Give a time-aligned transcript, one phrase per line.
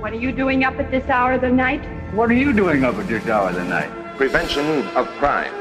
[0.00, 1.82] What are you doing up at this hour of the night?
[2.14, 3.90] What are you doing up at this hour of the night?
[4.16, 5.52] Prevention of crime.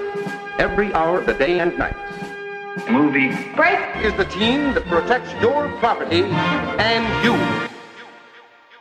[0.60, 1.96] Every hour of the day and night.
[2.88, 3.30] Movie.
[3.56, 3.80] Break!
[4.06, 6.22] Is the team that protects your property
[6.78, 7.34] and you.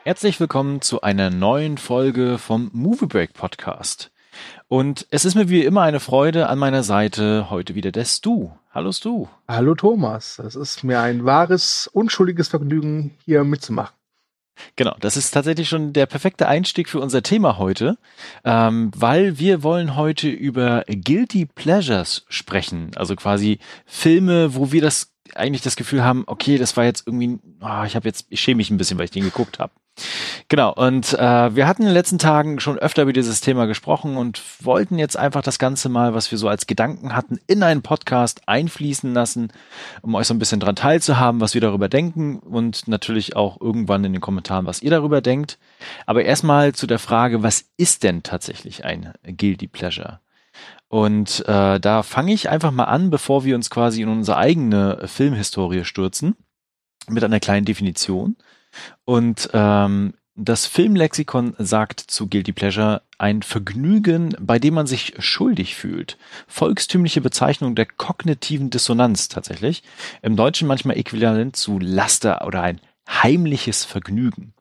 [0.04, 4.10] Herzlich willkommen zu einer neuen Folge vom Movie Break Podcast.
[4.68, 8.50] Und es ist mir wie immer eine Freude an meiner Seite heute wieder der Stu.
[8.74, 9.28] Hallo Stu.
[9.48, 13.95] Hallo Thomas, es ist mir ein wahres, unschuldiges Vergnügen, hier mitzumachen.
[14.76, 17.98] Genau, das ist tatsächlich schon der perfekte Einstieg für unser Thema heute,
[18.44, 25.12] ähm, weil wir wollen heute über Guilty Pleasures sprechen, also quasi Filme, wo wir das
[25.34, 28.58] eigentlich das Gefühl haben, okay, das war jetzt irgendwie, oh, ich habe jetzt, ich schäme
[28.58, 29.72] mich ein bisschen, weil ich den geguckt habe.
[30.48, 34.16] Genau, und äh, wir hatten in den letzten Tagen schon öfter über dieses Thema gesprochen
[34.16, 37.82] und wollten jetzt einfach das Ganze mal, was wir so als Gedanken hatten, in einen
[37.82, 39.52] Podcast einfließen lassen,
[40.02, 44.04] um euch so ein bisschen dran teilzuhaben, was wir darüber denken und natürlich auch irgendwann
[44.04, 45.58] in den Kommentaren, was ihr darüber denkt.
[46.04, 50.20] Aber erstmal zu der Frage, was ist denn tatsächlich ein Guilty Pleasure?
[50.88, 55.02] Und äh, da fange ich einfach mal an, bevor wir uns quasi in unsere eigene
[55.06, 56.36] Filmhistorie stürzen,
[57.08, 58.36] mit einer kleinen Definition.
[59.04, 65.74] Und ähm, das Filmlexikon sagt zu Guilty Pleasure ein Vergnügen, bei dem man sich schuldig
[65.74, 66.18] fühlt.
[66.46, 69.82] Volkstümliche Bezeichnung der kognitiven Dissonanz tatsächlich.
[70.20, 74.52] Im Deutschen manchmal äquivalent zu Laster oder ein heimliches Vergnügen.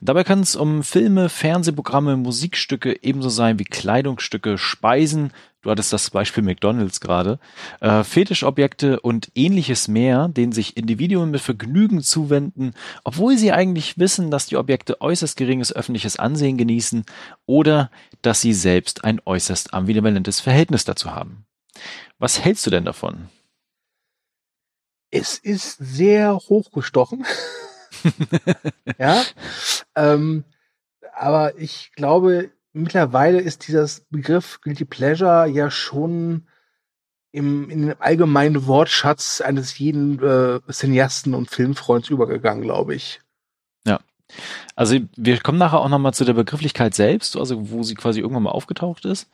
[0.00, 5.32] Dabei kann es um Filme, Fernsehprogramme, Musikstücke ebenso sein wie Kleidungsstücke, Speisen,
[5.62, 7.38] du hattest das Beispiel McDonalds gerade,
[7.80, 12.72] äh, Fetischobjekte und ähnliches mehr, denen sich Individuen mit Vergnügen zuwenden,
[13.04, 17.04] obwohl sie eigentlich wissen, dass die Objekte äußerst geringes öffentliches Ansehen genießen
[17.46, 17.90] oder
[18.22, 21.44] dass sie selbst ein äußerst ambivalentes Verhältnis dazu haben.
[22.18, 23.28] Was hältst du denn davon?
[25.10, 27.24] Es ist sehr hochgestochen.
[28.98, 29.22] ja.
[29.96, 30.44] Ähm,
[31.14, 36.46] aber ich glaube, mittlerweile ist dieses Begriff Guilty Pleasure ja schon
[37.32, 43.20] im, in den allgemeinen Wortschatz eines jeden äh, Cineasten und Filmfreunds übergegangen, glaube ich.
[43.86, 44.00] Ja.
[44.74, 48.44] Also wir kommen nachher auch nochmal zu der Begrifflichkeit selbst, also wo sie quasi irgendwann
[48.44, 49.28] mal aufgetaucht ist.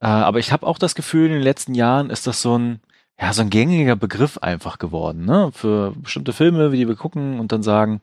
[0.00, 2.80] Äh, aber ich habe auch das Gefühl, in den letzten Jahren ist das so ein,
[3.20, 5.50] ja, so ein gängiger Begriff einfach geworden, ne?
[5.52, 8.00] Für bestimmte Filme, die wir gucken und dann sagen,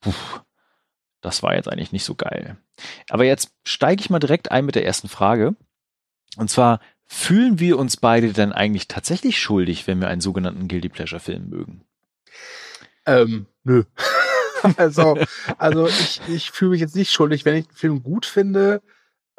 [0.00, 0.12] puh,
[1.20, 2.56] das war jetzt eigentlich nicht so geil.
[3.08, 5.54] Aber jetzt steige ich mal direkt ein mit der ersten Frage.
[6.36, 10.88] Und zwar, fühlen wir uns beide denn eigentlich tatsächlich schuldig, wenn wir einen sogenannten Guilty
[10.88, 11.84] Pleasure Film mögen?
[13.06, 13.84] Ähm, nö.
[14.76, 15.16] also,
[15.58, 18.82] also ich, ich fühle mich jetzt nicht schuldig, wenn ich einen Film gut finde.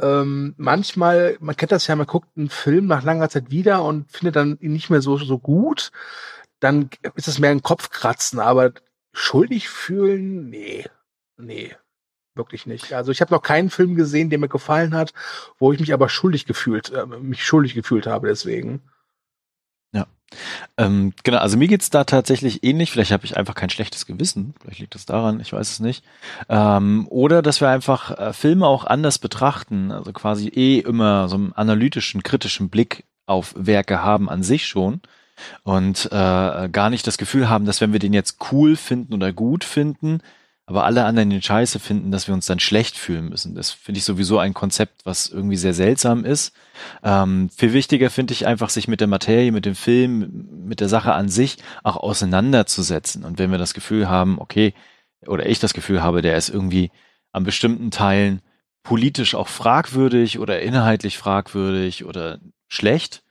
[0.02, 4.12] Ähm, manchmal, man kennt das ja, man guckt einen Film nach langer Zeit wieder und
[4.12, 5.92] findet dann ihn nicht mehr so, so gut.
[6.60, 8.72] Dann ist es mehr ein Kopfkratzen, aber
[9.14, 10.86] schuldig fühlen, nee,
[11.38, 11.76] nee,
[12.36, 12.94] wirklich nicht.
[12.94, 15.14] Also ich habe noch keinen Film gesehen, der mir gefallen hat,
[15.60, 18.82] wo ich mich aber schuldig gefühlt, äh, mich schuldig gefühlt habe deswegen.
[19.94, 20.08] Ja.
[20.78, 22.92] Ähm, genau, also mir geht's da tatsächlich ähnlich.
[22.92, 24.54] Vielleicht habe ich einfach kein schlechtes Gewissen.
[24.62, 26.04] Vielleicht liegt das daran, ich weiß es nicht.
[26.50, 29.92] Ähm, oder dass wir einfach äh, Filme auch anders betrachten.
[29.92, 35.02] Also quasi eh immer so einen analytischen, kritischen Blick auf Werke haben an sich schon.
[35.64, 39.34] Und äh, gar nicht das Gefühl haben, dass wenn wir den jetzt cool finden oder
[39.34, 40.22] gut finden,
[40.66, 43.56] aber alle anderen den Scheiße finden, dass wir uns dann schlecht fühlen müssen.
[43.56, 46.54] Das finde ich sowieso ein Konzept, was irgendwie sehr seltsam ist.
[47.04, 50.88] Ähm, viel wichtiger finde ich einfach, sich mit der Materie, mit dem Film, mit der
[50.88, 53.26] Sache an sich auch auseinanderzusetzen.
[53.26, 54.74] Und wenn wir das Gefühl haben, okay,
[55.26, 56.92] oder ich das Gefühl habe, der ist irgendwie
[57.32, 58.42] an bestimmten Teilen
[58.84, 63.24] politisch auch fragwürdig oder inhaltlich fragwürdig oder schlecht,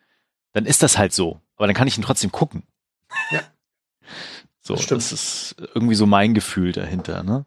[0.53, 1.41] dann ist das halt so.
[1.57, 2.65] Aber dann kann ich ihn trotzdem gucken.
[3.31, 3.41] Ja.
[4.63, 7.23] So, das, das, ist irgendwie so mein Gefühl dahinter.
[7.23, 7.47] Ne?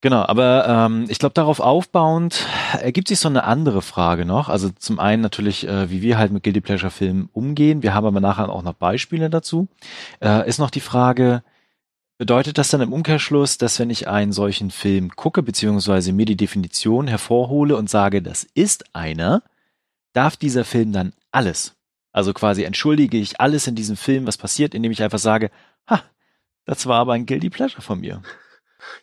[0.00, 2.46] Genau, aber ähm, ich glaube, darauf aufbauend
[2.80, 4.48] ergibt sich so eine andere Frage noch.
[4.48, 7.82] Also zum einen natürlich, äh, wie wir halt mit Guilty Pleasure Filmen umgehen.
[7.82, 9.68] Wir haben aber nachher auch noch Beispiele dazu.
[10.22, 11.42] Äh, ist noch die Frage,
[12.18, 16.36] bedeutet das dann im Umkehrschluss, dass wenn ich einen solchen Film gucke, beziehungsweise mir die
[16.36, 19.42] Definition hervorhole und sage, das ist einer,
[20.12, 21.74] darf dieser Film dann alles?
[22.16, 25.50] Also quasi entschuldige ich alles in diesem Film, was passiert, indem ich einfach sage,
[25.86, 26.02] ha,
[26.64, 28.22] das war aber ein Guilty Pleasure von mir.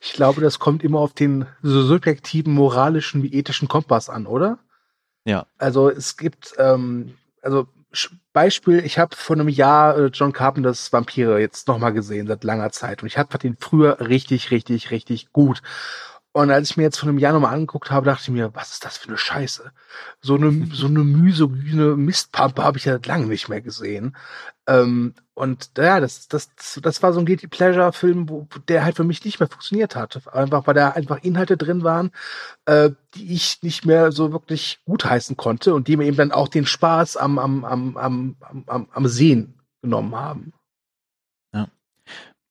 [0.01, 4.57] Ich glaube, das kommt immer auf den so subjektiven, moralischen wie ethischen Kompass an, oder?
[5.25, 5.45] Ja.
[5.59, 7.13] Also es gibt, ähm,
[7.43, 7.67] also
[8.33, 12.71] Beispiel, ich habe vor einem Jahr äh, John Carpenters Vampire jetzt nochmal gesehen, seit langer
[12.71, 13.03] Zeit.
[13.03, 15.61] Und ich hatte den früher richtig, richtig, richtig gut.
[16.35, 18.71] Und als ich mir jetzt von einem Jahr nochmal angeguckt habe, dachte ich mir, was
[18.71, 19.71] ist das für eine Scheiße?
[20.19, 24.17] So eine, so eine misogyne Mistpampe habe ich ja lange nicht mehr gesehen.
[24.65, 26.49] Ähm, und ja, das, das,
[26.81, 30.27] das war so ein Guilty Pleasure-Film, wo der halt für mich nicht mehr funktioniert hat.
[30.33, 32.11] Einfach, weil da einfach Inhalte drin waren,
[32.65, 36.47] äh, die ich nicht mehr so wirklich gutheißen konnte und die mir eben dann auch
[36.47, 38.35] den Spaß am, am, am, am,
[38.65, 40.53] am, am Sehen genommen haben.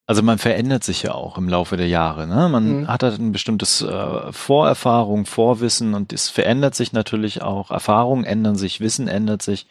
[0.04, 2.26] Also man verändert sich ja auch im Laufe der Jahre.
[2.26, 2.48] Ne?
[2.48, 2.88] Man mhm.
[2.88, 7.70] hat halt ein bestimmtes äh, Vorerfahrung, Vorwissen und es verändert sich natürlich auch.
[7.70, 9.66] Erfahrungen ändern sich, Wissen ändert sich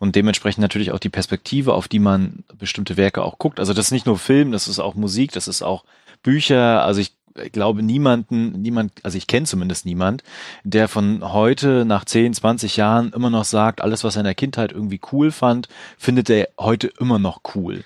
[0.00, 3.60] und dementsprechend natürlich auch die Perspektive, auf die man bestimmte Werke auch guckt.
[3.60, 5.84] Also das ist nicht nur Film, das ist auch Musik, das ist auch
[6.22, 6.82] Bücher.
[6.84, 7.12] Also ich
[7.42, 10.22] ich glaube niemanden, niemand, also ich kenne zumindest niemand,
[10.64, 14.34] der von heute nach 10, 20 Jahren immer noch sagt, alles, was er in der
[14.34, 15.68] Kindheit irgendwie cool fand,
[15.98, 17.84] findet er heute immer noch cool.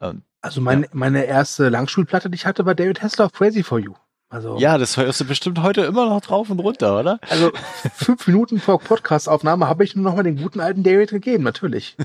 [0.00, 0.88] Ähm, also mein, ja.
[0.92, 3.94] meine erste Langschulplatte, die ich hatte, war David Hasselhoff Crazy for You.
[4.28, 7.20] Also, ja, das hörst du bestimmt heute immer noch drauf und runter, oder?
[7.28, 7.52] Also
[7.94, 11.96] fünf Minuten vor Podcast-Aufnahme habe ich nur noch mal den guten alten David gegeben, natürlich.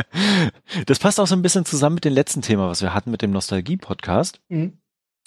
[0.86, 3.20] das passt auch so ein bisschen zusammen mit dem letzten Thema, was wir hatten mit
[3.20, 4.40] dem Nostalgie-Podcast.
[4.48, 4.79] Mhm.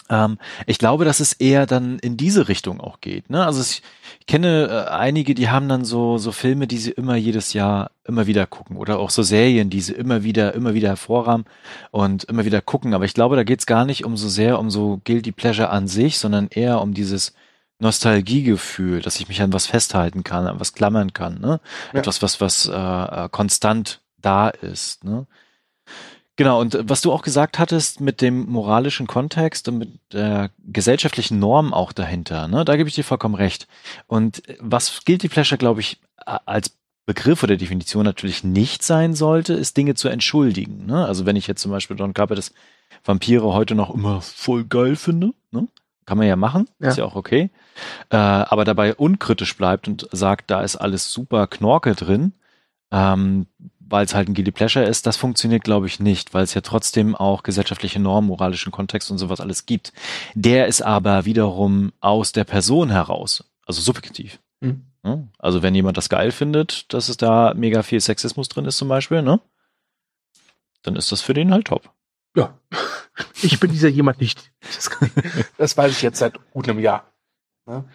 [0.09, 3.29] Ähm, ich glaube, dass es eher dann in diese Richtung auch geht.
[3.29, 3.45] Ne?
[3.45, 3.81] Also ich,
[4.19, 7.91] ich kenne äh, einige, die haben dann so so Filme, die sie immer jedes Jahr
[8.05, 11.45] immer wieder gucken oder auch so Serien, die sie immer wieder immer wieder hervorrahmen
[11.91, 12.93] und immer wieder gucken.
[12.93, 15.69] Aber ich glaube, da geht es gar nicht um so sehr um so guilty pleasure
[15.69, 17.33] an sich, sondern eher um dieses
[17.79, 21.39] Nostalgiegefühl, dass ich mich an was festhalten kann, an was klammern kann.
[21.39, 21.59] Ne?
[21.93, 21.99] Ja.
[21.99, 25.03] Etwas, was was äh, äh konstant da ist.
[25.03, 25.27] Ne?
[26.35, 31.37] Genau, und was du auch gesagt hattest mit dem moralischen Kontext und mit der gesellschaftlichen
[31.37, 33.67] Norm auch dahinter, ne, da gebe ich dir vollkommen recht.
[34.07, 36.71] Und was Guilty Pleasure, glaube ich, als
[37.05, 40.85] Begriff oder Definition natürlich nicht sein sollte, ist Dinge zu entschuldigen.
[40.85, 41.05] Ne?
[41.05, 42.53] Also wenn ich jetzt zum Beispiel Don Carpenter's
[43.03, 45.67] Vampire heute noch immer voll geil finde, ne?
[46.05, 46.89] kann man ja machen, ja.
[46.89, 47.49] ist ja auch okay,
[48.09, 52.33] äh, aber dabei unkritisch bleibt und sagt, da ist alles super Knorke drin,
[52.91, 53.47] ähm,
[53.93, 56.61] weil es halt ein Guilty Pleasure ist, das funktioniert, glaube ich, nicht, weil es ja
[56.61, 59.93] trotzdem auch gesellschaftliche Normen, moralischen Kontext und sowas alles gibt.
[60.33, 64.39] Der ist aber wiederum aus der Person heraus, also subjektiv.
[64.61, 65.29] Mhm.
[65.37, 68.87] Also wenn jemand das geil findet, dass es da mega viel Sexismus drin ist zum
[68.87, 69.39] Beispiel, ne?
[70.81, 71.93] Dann ist das für den halt top.
[72.35, 72.57] Ja,
[73.43, 74.51] ich bin dieser jemand nicht.
[74.73, 74.89] Das,
[75.59, 77.13] das weiß ich jetzt seit gut einem Jahr.
[77.67, 77.85] Ne?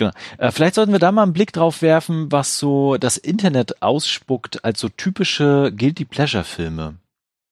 [0.00, 0.12] Genau.
[0.38, 4.64] Äh, vielleicht sollten wir da mal einen Blick drauf werfen, was so das Internet ausspuckt
[4.64, 6.96] als so typische Guilty Pleasure Filme.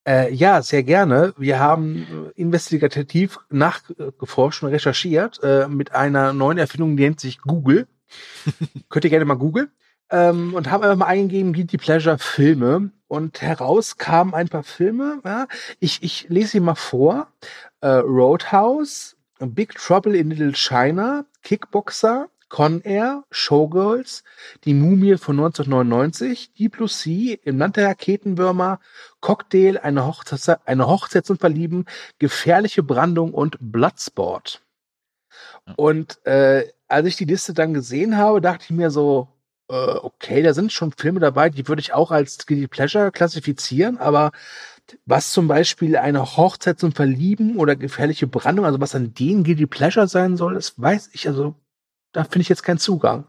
[0.08, 1.34] Äh, ja, sehr gerne.
[1.36, 7.86] Wir haben investigativ nachgeforscht und recherchiert äh, mit einer neuen Erfindung, die nennt sich Google.
[8.88, 9.70] Könnt ihr gerne mal googeln.
[10.10, 12.92] Ähm, und haben einfach mal eingegeben, Guilty Pleasure Filme.
[13.08, 15.20] Und heraus kamen ein paar Filme.
[15.22, 15.48] Ja.
[15.80, 17.28] Ich, ich lese sie mal vor.
[17.82, 24.24] Äh, Roadhouse, Big Trouble in Little China, Kickboxer, Con Air, Showgirls,
[24.64, 28.80] Die Mumie von 1999, Deep Blue Sea, Im Land der Raketenwürmer,
[29.20, 31.84] Cocktail, eine, Hochzeits eine Hochzeit zum Verlieben,
[32.18, 34.62] Gefährliche Brandung und Bloodsport.
[35.76, 39.28] Und äh, als ich die Liste dann gesehen habe, dachte ich mir so,
[39.68, 43.98] äh, okay, da sind schon Filme dabei, die würde ich auch als Guilty Pleasure klassifizieren,
[43.98, 44.32] aber
[45.04, 49.66] was zum Beispiel eine Hochzeit zum Verlieben oder gefährliche Brandung, also was an denen Guilty
[49.66, 51.54] Pleasure sein soll, das weiß ich also
[52.12, 53.26] da finde ich jetzt keinen Zugang.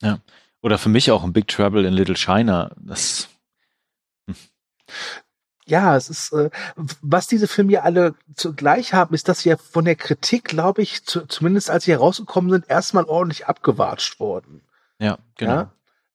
[0.00, 0.20] Ja.
[0.60, 2.70] Oder für mich auch ein Big Trouble in Little China.
[2.76, 3.28] Das.
[4.26, 4.36] Hm.
[5.66, 9.56] Ja, es ist, äh, was diese Filme ja alle zugleich haben, ist, dass sie ja
[9.56, 14.62] von der Kritik, glaube ich, zu, zumindest als sie herausgekommen sind, erstmal ordentlich abgewatscht wurden.
[14.98, 15.52] Ja, genau.
[15.52, 15.72] Ja?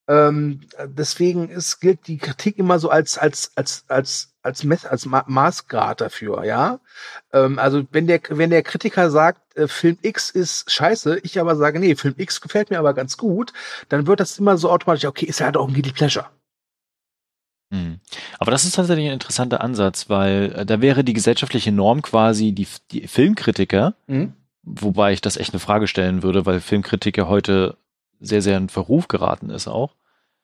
[0.08, 5.06] Ähm, deswegen ist, gilt die Kritik immer so als, als, als, als, als, Mess, als
[5.06, 6.80] Ma Maßgrad dafür, ja.
[7.32, 11.56] Ähm, also wenn der, wenn der Kritiker sagt, äh, Film X ist scheiße, ich aber
[11.56, 13.54] sage, nee, Film X gefällt mir aber ganz gut,
[13.90, 16.28] dann wird das immer so automatisch, okay, ist ja halt auch ein Guilty Pleasure.
[17.72, 18.00] Hm.
[18.38, 22.52] Aber das ist tatsächlich ein interessanter Ansatz, weil äh, da wäre die gesellschaftliche Norm quasi
[22.52, 24.34] die, die Filmkritiker, mhm.
[24.62, 27.78] wobei ich das echt eine Frage stellen würde, weil Filmkritiker heute
[28.20, 29.96] sehr, sehr in Verruf geraten ist auch.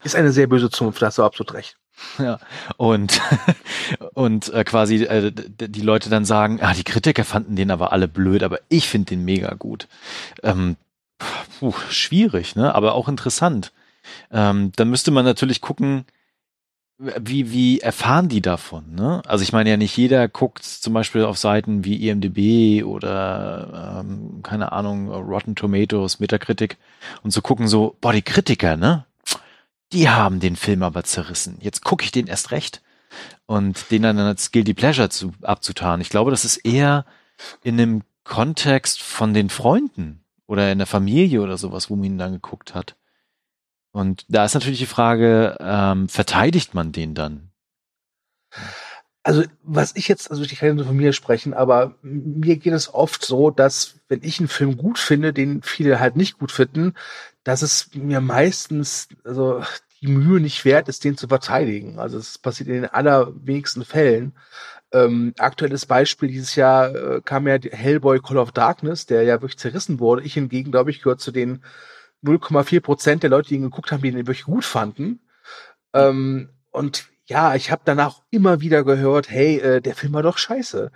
[0.04, 1.78] Ist eine sehr böse Zunft, da hast du absolut recht.
[2.18, 2.40] Ja,
[2.78, 3.20] und,
[4.14, 8.08] und äh, quasi äh, die Leute dann sagen, ah, die Kritiker fanden den aber alle
[8.08, 9.88] blöd, aber ich finde den mega gut.
[10.44, 10.78] Ähm,
[11.60, 12.74] puh, schwierig, ne?
[12.74, 13.74] Aber auch interessant.
[14.32, 16.06] Ähm, dann müsste man natürlich gucken,
[17.00, 18.94] wie, wie erfahren die davon?
[18.94, 19.22] Ne?
[19.26, 24.42] Also ich meine ja nicht jeder guckt zum Beispiel auf Seiten wie IMDB oder ähm,
[24.44, 26.78] keine Ahnung, Rotten Tomatoes, Metacritic
[27.24, 29.06] und zu so gucken so, boah, die Kritiker, ne?
[29.92, 31.58] Die haben den Film aber zerrissen.
[31.62, 32.82] Jetzt gucke ich den erst recht
[33.46, 36.02] und den dann als Guilty Pleasure zu, abzutan.
[36.02, 37.06] Ich glaube, das ist eher
[37.64, 42.18] in einem Kontext von den Freunden oder in der Familie oder sowas, wo man ihn
[42.18, 42.96] dann geguckt hat.
[43.92, 47.49] Und da ist natürlich die Frage, ähm, verteidigt man den dann?
[49.24, 52.94] Also, was ich jetzt, also ich kann nur von mir sprechen, aber mir geht es
[52.94, 56.94] oft so, dass wenn ich einen Film gut finde, den viele halt nicht gut finden,
[57.44, 59.62] dass es mir meistens, also
[60.02, 62.00] die Mühe nicht wert ist, den zu verteidigen.
[62.00, 64.34] Also es passiert in den allerwenigsten Fällen.
[64.92, 69.58] Ähm, aktuelles Beispiel dieses Jahr äh, kam ja Hellboy Call of Darkness, der ja wirklich
[69.58, 70.24] zerrissen wurde.
[70.24, 71.64] Ich hingegen, glaube ich, gehört zu den
[72.24, 75.20] 0,4 Prozent der Leute, die ihn geguckt haben, die ihn wirklich gut fanden.
[75.94, 80.40] Ähm, und ja, ich habe danach immer wieder gehört, hey, äh, der Film war doch
[80.40, 80.92] scheiße.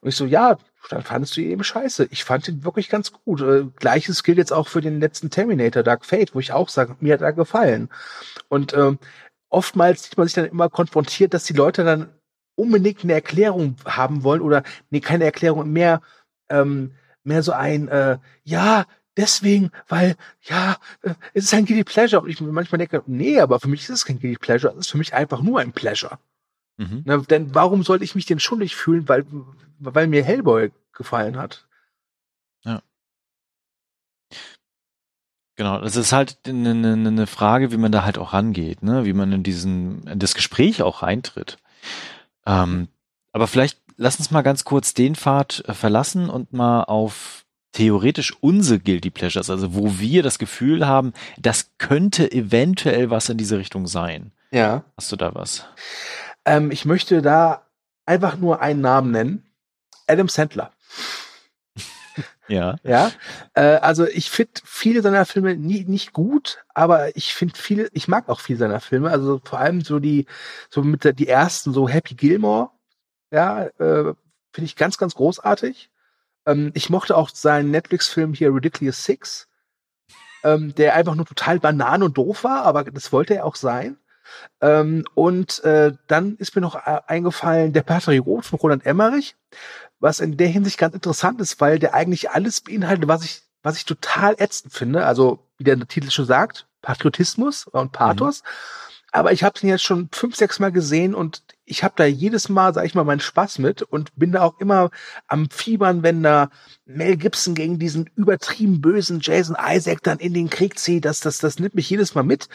[0.00, 0.58] Und ich so, ja,
[0.90, 2.08] dann fandest du ihn eben scheiße.
[2.10, 3.40] Ich fand ihn wirklich ganz gut.
[3.40, 6.96] Äh, Gleiches gilt jetzt auch für den letzten Terminator, Dark Fate, wo ich auch sage,
[7.00, 7.88] mir hat er gefallen.
[8.48, 8.98] Und ähm,
[9.48, 12.10] oftmals sieht man sich dann immer konfrontiert, dass die Leute dann
[12.54, 16.02] unbedingt eine Erklärung haben wollen oder nee, keine Erklärung, mehr
[16.50, 16.92] ähm,
[17.24, 18.84] mehr so ein äh, ja,
[19.18, 22.22] deswegen, weil, ja, äh, es ist ein Guilty Pleasure.
[22.22, 24.90] Und ich manchmal denke, nee, aber für mich ist es kein Guilty Pleasure, es ist
[24.92, 26.18] für mich einfach nur ein Pleasure.
[26.78, 27.02] Mhm.
[27.04, 29.26] Na, denn warum sollte ich mich denn schuldig fühlen, weil,
[29.80, 31.66] weil mir Hellboy gefallen hat?
[32.64, 32.80] Ja.
[35.56, 39.04] Genau, das ist halt eine, eine, eine Frage, wie man da halt auch rangeht, ne?
[39.04, 41.58] wie man in diesen, in das Gespräch auch reintritt.
[42.46, 42.88] Ähm,
[43.32, 48.34] aber vielleicht lass uns mal ganz kurz den Pfad äh, verlassen und mal auf theoretisch
[48.40, 53.58] unsere Guilty Pleasures, also wo wir das Gefühl haben, das könnte eventuell was in diese
[53.58, 54.32] Richtung sein.
[54.50, 54.84] Ja.
[54.96, 55.66] Hast du da was?
[56.44, 57.66] Ähm, ich möchte da
[58.06, 59.46] einfach nur einen Namen nennen.
[60.06, 60.72] Adam Sandler.
[62.48, 62.76] ja.
[62.82, 63.12] Ja.
[63.52, 68.08] Äh, also ich finde viele seiner Filme nie, nicht gut, aber ich finde viele, ich
[68.08, 69.10] mag auch viele seiner Filme.
[69.10, 70.26] Also vor allem so die,
[70.70, 72.70] so mit der, die ersten, so Happy Gilmore,
[73.30, 74.14] ja, äh,
[74.52, 75.90] finde ich ganz, ganz großartig.
[76.48, 79.48] Ähm, ich mochte auch seinen Netflix-Film hier Ridiculous Six,
[80.42, 83.98] ähm, der einfach nur total banan und doof war, aber das wollte er auch sein.
[84.60, 89.36] Ähm, und äh, dann ist mir noch äh, eingefallen der Patriot von Roland Emmerich,
[90.00, 93.76] was in der Hinsicht ganz interessant ist, weil der eigentlich alles beinhaltet, was ich, was
[93.76, 95.06] ich total ätzend finde.
[95.06, 98.42] Also, wie der Titel schon sagt, Patriotismus und Pathos.
[98.42, 98.48] Mhm.
[99.12, 102.48] Aber ich habe den jetzt schon fünf, sechs Mal gesehen und ich habe da jedes
[102.48, 104.90] Mal, sag ich mal, meinen Spaß mit und bin da auch immer
[105.26, 106.50] am Fiebern, wenn da
[106.84, 111.04] Mel Gibson gegen diesen übertrieben bösen Jason Isaac dann in den Krieg zieht.
[111.04, 112.48] Das, das, das nimmt mich jedes Mal mit.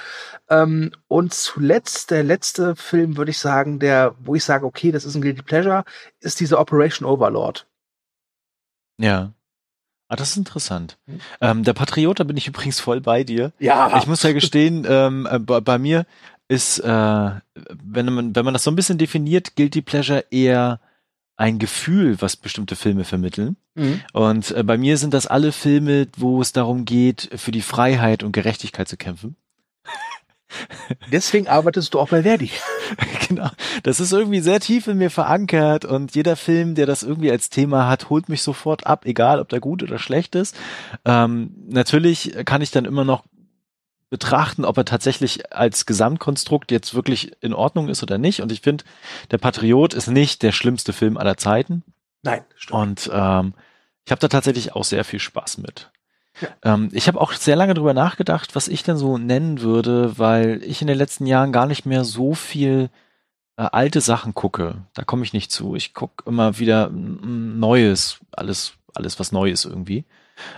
[0.50, 5.06] Ähm, und zuletzt, der letzte Film, würde ich sagen, der, wo ich sage, okay, das
[5.06, 5.86] ist ein Guilty Pleasure,
[6.20, 7.68] ist diese Operation Overlord.
[8.98, 9.34] Ja.
[10.14, 11.00] Ah, das ist interessant.
[11.08, 11.22] Mhm.
[11.42, 13.52] Ähm, der Patriot, da bin ich übrigens voll bei dir.
[13.58, 13.98] Ja.
[13.98, 16.06] Ich muss ja gestehen, ähm, äh, bei, bei, mir
[16.54, 17.32] ist, äh,
[17.84, 20.80] wenn man, wenn man das so ein bisschen definiert, Guilty Pleasure eher
[21.36, 23.58] ein Gefühl, was bestimmte Filme vermitteln.
[23.76, 24.02] Mhm.
[24.14, 28.24] Und äh, bei mir sind das alle Filme, wo es darum geht, für die Freiheit
[28.24, 29.36] und Gerechtigkeit zu kämpfen.
[31.12, 32.52] Deswegen arbeitest du auch bei Verdi.
[33.28, 33.50] genau.
[33.82, 37.50] Das ist irgendwie sehr tief in mir verankert und jeder Film, der das irgendwie als
[37.50, 40.56] Thema hat, holt mich sofort ab, egal ob der gut oder schlecht ist.
[41.04, 43.24] Ähm, natürlich kann ich dann immer noch
[44.14, 48.44] betrachten, ob er tatsächlich als Gesamtkonstrukt jetzt wirklich in Ordnung ist oder nicht.
[48.44, 48.84] Und ich finde,
[49.32, 51.82] der Patriot ist nicht der schlimmste Film aller Zeiten.
[52.22, 52.80] Nein, stimmt.
[52.80, 53.56] Und ähm,
[54.06, 55.90] ich habe da tatsächlich auch sehr viel Spaß mit.
[56.42, 56.50] Ja.
[56.62, 60.62] Ähm, ich habe auch sehr lange drüber nachgedacht, was ich denn so nennen würde, weil
[60.64, 62.92] ich in den letzten Jahren gar nicht mehr so viel
[63.58, 64.76] äh, alte Sachen gucke.
[64.94, 65.74] Da komme ich nicht zu.
[65.74, 70.06] Ich gucke immer wieder Neues, alles, alles was Neues irgendwie.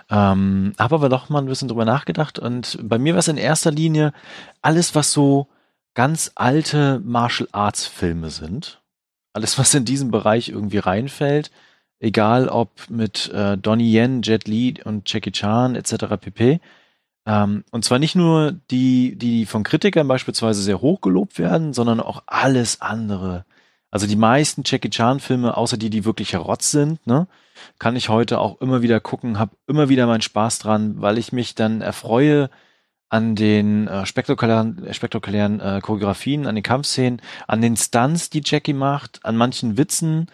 [0.10, 3.38] Ähm, habe aber doch mal ein bisschen drüber nachgedacht und bei mir war es in
[3.38, 4.14] erster Linie
[4.62, 5.48] alles, was so
[5.94, 8.82] ganz alte Martial Arts Filme sind.
[9.34, 11.52] Alles, was in diesem Bereich irgendwie reinfällt.
[12.00, 16.18] Egal ob mit äh, Donnie Yen, Jet Li und Jackie Chan etc.
[16.20, 16.60] pp.
[17.26, 22.00] Ähm, und zwar nicht nur die, die von Kritikern beispielsweise sehr hoch gelobt werden, sondern
[22.00, 23.46] auch alles andere.
[23.92, 27.28] Also die meisten Jackie Chan Filme, außer die, die wirklich Rotz sind, ne,
[27.80, 31.32] kann ich heute auch immer wieder gucken, habe immer wieder meinen Spaß dran, weil ich
[31.32, 32.50] mich dann erfreue
[33.10, 38.74] an den äh, spektakulären, spektakulären äh, Choreografien, an den Kampfszenen, an den Stunts, die Jackie
[38.74, 40.28] macht, an manchen Witzen,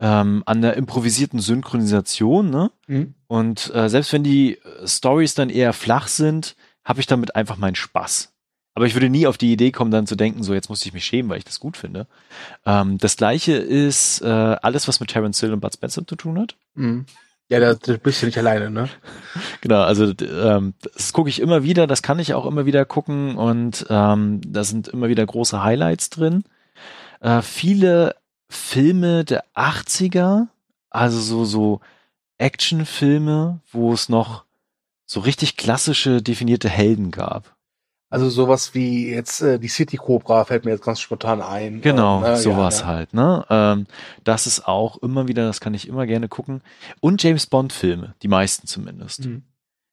[0.00, 2.50] ähm, an der improvisierten Synchronisation.
[2.50, 2.70] Ne?
[2.86, 3.14] Mhm.
[3.26, 7.74] Und äh, selbst wenn die Stories dann eher flach sind, habe ich damit einfach meinen
[7.74, 8.29] Spaß.
[8.74, 10.92] Aber ich würde nie auf die Idee kommen, dann zu denken, so jetzt muss ich
[10.92, 12.06] mich schämen, weil ich das gut finde.
[12.64, 16.38] Ähm, das gleiche ist äh, alles, was mit Terence Hill und Bud Spencer zu tun
[16.38, 16.56] hat.
[16.74, 17.06] Mhm.
[17.48, 18.88] Ja, da, da bist du nicht alleine, ne?
[19.60, 23.36] Genau, also ähm, das gucke ich immer wieder, das kann ich auch immer wieder gucken
[23.36, 26.44] und ähm, da sind immer wieder große Highlights drin.
[27.20, 28.14] Äh, viele
[28.48, 30.46] Filme der 80er,
[30.90, 31.80] also so, so
[32.38, 34.44] Actionfilme, wo es noch
[35.04, 37.56] so richtig klassische definierte Helden gab.
[38.10, 41.80] Also sowas wie jetzt äh, die City Cobra fällt mir jetzt ganz spontan ein.
[41.80, 43.46] Genau, Ähm, äh, sowas ja, halt, ne?
[43.48, 43.86] Ähm,
[44.24, 46.60] das ist auch immer wieder, das kann ich immer gerne gucken.
[47.00, 49.26] Und James Bond-Filme, die meisten zumindest.
[49.26, 49.44] Mhm.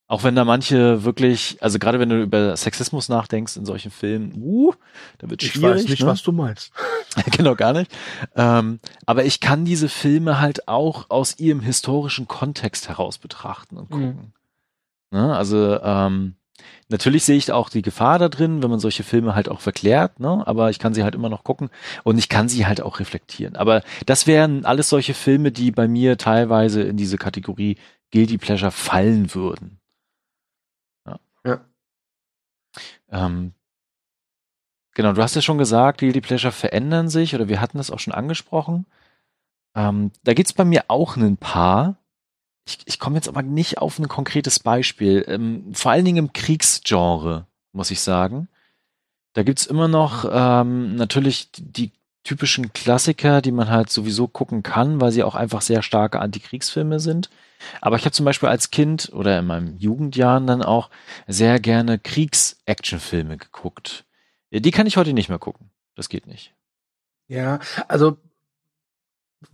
[0.10, 4.32] Auch wenn da manche wirklich, also gerade wenn du über Sexismus nachdenkst in solchen Filmen,
[4.42, 4.74] uh,
[5.18, 5.84] da wird Ich schwierig.
[5.84, 6.08] weiß nicht, ne?
[6.08, 6.72] was du meinst.
[7.38, 7.92] genau, gar nicht.
[8.36, 13.92] Ähm, aber ich kann diese Filme halt auch aus ihrem historischen Kontext heraus betrachten und
[13.92, 14.34] gucken.
[15.12, 15.36] Ne?
[15.36, 16.36] Also ähm,
[16.90, 20.20] natürlich sehe ich auch die Gefahr da drin, wenn man solche Filme halt auch verklärt,
[20.20, 20.44] ne?
[20.46, 21.70] aber ich kann sie halt immer noch gucken
[22.04, 23.56] und ich kann sie halt auch reflektieren.
[23.56, 27.78] Aber das wären alles solche Filme, die bei mir teilweise in diese Kategorie
[28.12, 29.80] Guilty Pleasure fallen würden.
[31.06, 31.20] Ja.
[31.46, 31.66] Ja.
[33.10, 33.54] Ähm,
[34.94, 38.00] genau, du hast ja schon gesagt, Guilty Pleasure verändern sich oder wir hatten das auch
[38.00, 38.86] schon angesprochen.
[39.76, 41.98] Ähm, da gibt's bei mir auch ein paar.
[42.68, 45.26] Ich, ich komme jetzt aber nicht auf ein konkretes Beispiel.
[45.28, 48.48] Ähm, vor allen Dingen im Kriegsgenre, muss ich sagen.
[49.34, 51.92] Da gibt's immer noch ähm, natürlich die,
[52.28, 57.00] typischen Klassiker, die man halt sowieso gucken kann, weil sie auch einfach sehr starke Antikriegsfilme
[57.00, 57.30] sind.
[57.80, 60.90] Aber ich habe zum Beispiel als Kind oder in meinen Jugendjahren dann auch
[61.26, 64.04] sehr gerne Kriegs-Actionfilme geguckt.
[64.52, 65.72] Die kann ich heute nicht mehr gucken.
[65.96, 66.54] Das geht nicht.
[67.30, 68.18] Ja, also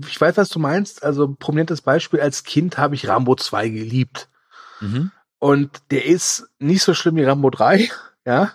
[0.07, 1.03] ich weiß, was du meinst.
[1.03, 4.29] Also prominentes Beispiel, als Kind habe ich Rambo 2 geliebt.
[4.79, 5.11] Mhm.
[5.39, 7.89] Und der ist nicht so schlimm wie Rambo 3,
[8.25, 8.51] ja.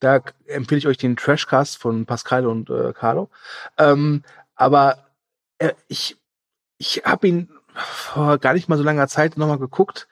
[0.00, 3.30] Da empfehle ich euch den Trashcast von Pascal und äh, Carlo.
[3.78, 4.22] Ähm,
[4.54, 4.98] aber
[5.58, 6.16] äh, ich,
[6.78, 10.08] ich habe ihn vor gar nicht mal so langer Zeit nochmal geguckt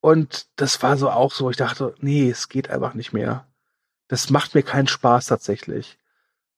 [0.00, 3.46] und das war so auch so, ich dachte, nee, es geht einfach nicht mehr.
[4.08, 5.98] Das macht mir keinen Spaß tatsächlich.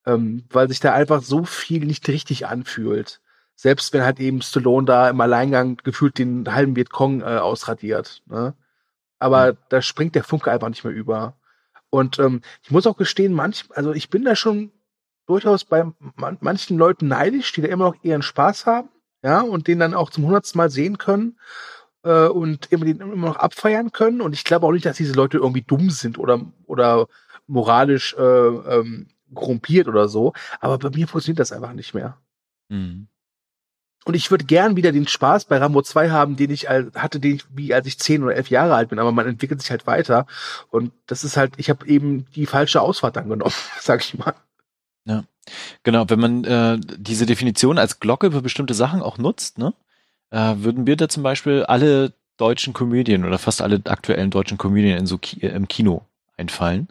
[0.07, 3.21] Ähm, weil sich da einfach so viel nicht richtig anfühlt.
[3.61, 8.23] Selbst wenn halt eben Stallone da im Alleingang gefühlt den halben Vietcong äh, ausradiert.
[8.25, 8.55] Ne?
[9.19, 11.35] Aber da springt der Funke einfach nicht mehr über.
[11.91, 14.73] Und ähm, ich muss auch gestehen, manch, also ich bin da schon
[15.27, 15.85] durchaus bei
[16.17, 18.89] man, manchen Leuten neidisch, die da immer noch ihren Spaß haben,
[19.23, 21.39] ja, und den dann auch zum hundertsten Mal sehen können
[22.03, 24.23] äh, und immer, den immer noch abfeiern können.
[24.23, 27.09] Und ich glaube auch nicht, dass diese Leute irgendwie dumm sind oder, oder
[27.47, 30.33] moralisch äh, ähm, korrumpiert oder so.
[30.61, 32.17] Aber bei mir funktioniert das einfach nicht mehr.
[32.71, 33.09] Mhm.
[34.05, 37.37] Und ich würde gern wieder den Spaß bei Rambo 2 haben, den ich hatte, den
[37.37, 39.87] ich, wie als ich zehn oder elf Jahre alt bin, aber man entwickelt sich halt
[39.87, 40.27] weiter.
[40.71, 44.35] Und das ist halt, ich habe eben die falsche Ausfahrt dann genommen, sag ich mal.
[45.83, 49.75] Genau, wenn man äh, diese Definition als Glocke für bestimmte Sachen auch nutzt, ne,
[50.31, 54.97] äh, würden wir da zum Beispiel alle deutschen Komödien oder fast alle aktuellen deutschen Komödien
[54.97, 56.89] in so Ki äh, im Kino einfallen,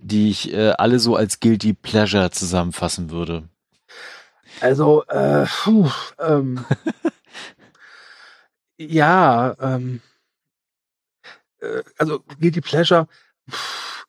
[0.00, 3.48] die ich äh, alle so als Guilty Pleasure zusammenfassen würde.
[4.60, 6.64] Also, äh, puh, ähm,
[8.78, 10.00] ja, ähm,
[11.60, 13.06] äh, also Guilty Pleasure.
[13.50, 14.06] pff,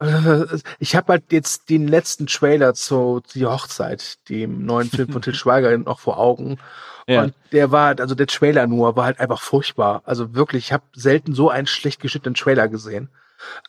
[0.00, 0.44] äh,
[0.78, 5.34] Ich habe halt jetzt den letzten Trailer zu Die Hochzeit, dem neuen Film von Til
[5.34, 6.58] Schweiger, noch vor Augen.
[7.06, 7.24] Ja.
[7.24, 10.02] Und der war, halt- also der Trailer nur, war halt einfach furchtbar.
[10.04, 13.08] Also wirklich, ich habe selten so einen schlecht geschnittenen Trailer gesehen.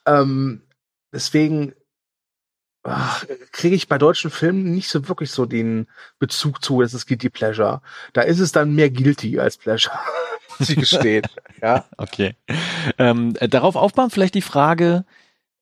[0.06, 0.64] Ähm,
[1.14, 1.74] deswegen
[3.52, 5.88] kriege ich bei deutschen Filmen nicht so wirklich so den
[6.18, 7.82] Bezug zu, das ist Guilty Pleasure.
[8.14, 9.98] Da ist es dann mehr Guilty als Pleasure,
[10.60, 11.24] muss ich gestehen.
[11.62, 11.86] ja.
[11.98, 12.36] Okay.
[12.98, 15.06] Ähm, äh, darauf aufbauen vielleicht die Frage,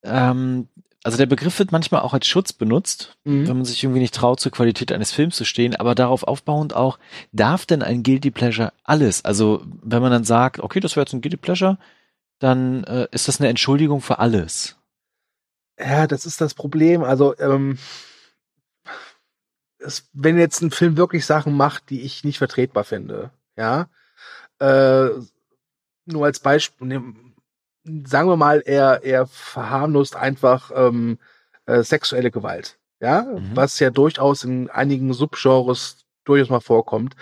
[0.04, 0.68] ähm,
[1.04, 3.48] also der Begriff wird manchmal auch als Schutz benutzt, Mhm.
[3.48, 6.74] wenn man sich irgendwie nicht traut, zur Qualität eines Films zu stehen, aber darauf aufbauend
[6.76, 7.00] auch,
[7.32, 9.24] darf denn ein Guilty Pleasure alles?
[9.26, 11.78] Also wenn man dann sagt, okay, das wäre jetzt ein Guilty Pleasure,
[12.40, 14.77] dann äh, ist das eine Entschuldigung für alles.
[15.80, 17.04] Ja, das ist das Problem.
[17.04, 17.78] Also, ähm,
[19.80, 23.90] es, wenn jetzt ein Film wirklich Sachen macht, die ich nicht vertretbar finde, ja,
[24.60, 25.10] äh,
[26.06, 27.04] nur als Beispiel, ne,
[28.06, 31.20] sagen wir mal, er, er verharmlost einfach ähm,
[31.66, 33.56] äh, sexuelle Gewalt, ja, Mhm.
[33.56, 37.16] was ja durchaus in einigen Subgenres durchaus mal vorkommt,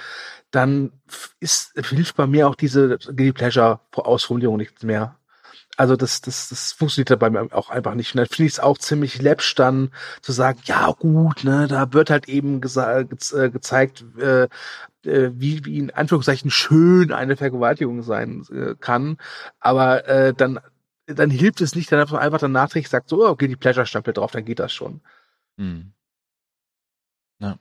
[0.51, 0.93] dann
[1.39, 5.17] ist, hilft bei mir auch diese Guilty Pleasure Ausformulierung nichts mehr.
[5.77, 8.13] Also das, das, das funktioniert da bei mir auch einfach nicht.
[8.13, 11.91] Und dann finde ich es auch ziemlich läppsch dann zu sagen, ja gut, ne, da
[11.93, 14.43] wird halt eben gez- äh, gezeigt, äh,
[15.03, 19.17] äh, wie, wie in Anführungszeichen schön eine Vergewaltigung sein äh, kann.
[19.59, 20.59] Aber äh, dann,
[21.07, 24.13] dann hilft es nicht, dann einfach einfach dann nachträglich sagt, so, oh, okay, die Pleasure-Stempel
[24.13, 25.01] drauf, dann geht das schon.
[25.57, 25.91] Hm.
[27.39, 27.59] Ja.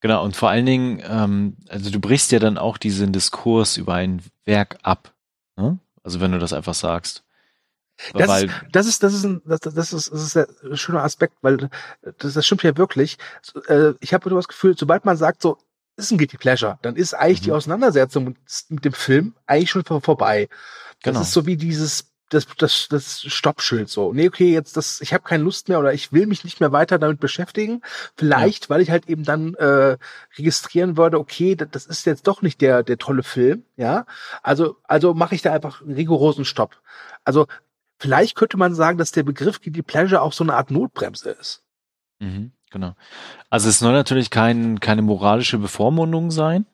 [0.00, 3.94] Genau, und vor allen Dingen, ähm, also du brichst ja dann auch diesen Diskurs über
[3.94, 5.12] ein Werk ab.
[5.56, 5.78] Ne?
[6.04, 7.24] Also wenn du das einfach sagst.
[8.12, 11.02] Das Weil, ist, das ist, das ist ein, das, das ist, das ist ein schöner
[11.04, 11.70] Aspekt, weil
[12.18, 13.18] das, das stimmt ja wirklich.
[13.68, 15.58] Äh, Ich habe nur das Gefühl, sobald man sagt, so,
[15.96, 17.56] ist ein Guilty Pleasure, dann ist eigentlich die Mhm.
[17.56, 18.36] Auseinandersetzung mit,
[18.68, 20.48] mit dem Film eigentlich schon vor- vorbei.
[21.04, 21.18] Genau.
[21.20, 24.12] Das ist so wie dieses das, das, das Stoppschild so.
[24.12, 26.72] Nee, okay, jetzt das, ich habe keine Lust mehr oder ich will mich nicht mehr
[26.72, 27.82] weiter damit beschäftigen.
[28.16, 29.96] Vielleicht, weil ich halt eben dann äh,
[30.36, 34.06] registrieren würde, okay, das, das ist jetzt doch nicht der, der tolle Film, ja.
[34.42, 36.80] Also, also mache ich da einfach einen rigorosen Stopp.
[37.24, 37.46] Also
[37.98, 41.62] vielleicht könnte man sagen, dass der Begriff Guilty Pleasure auch so eine Art Notbremse ist.
[42.20, 42.94] Mhm, genau.
[43.50, 46.66] Also es soll natürlich kein, keine moralische Bevormundung sein,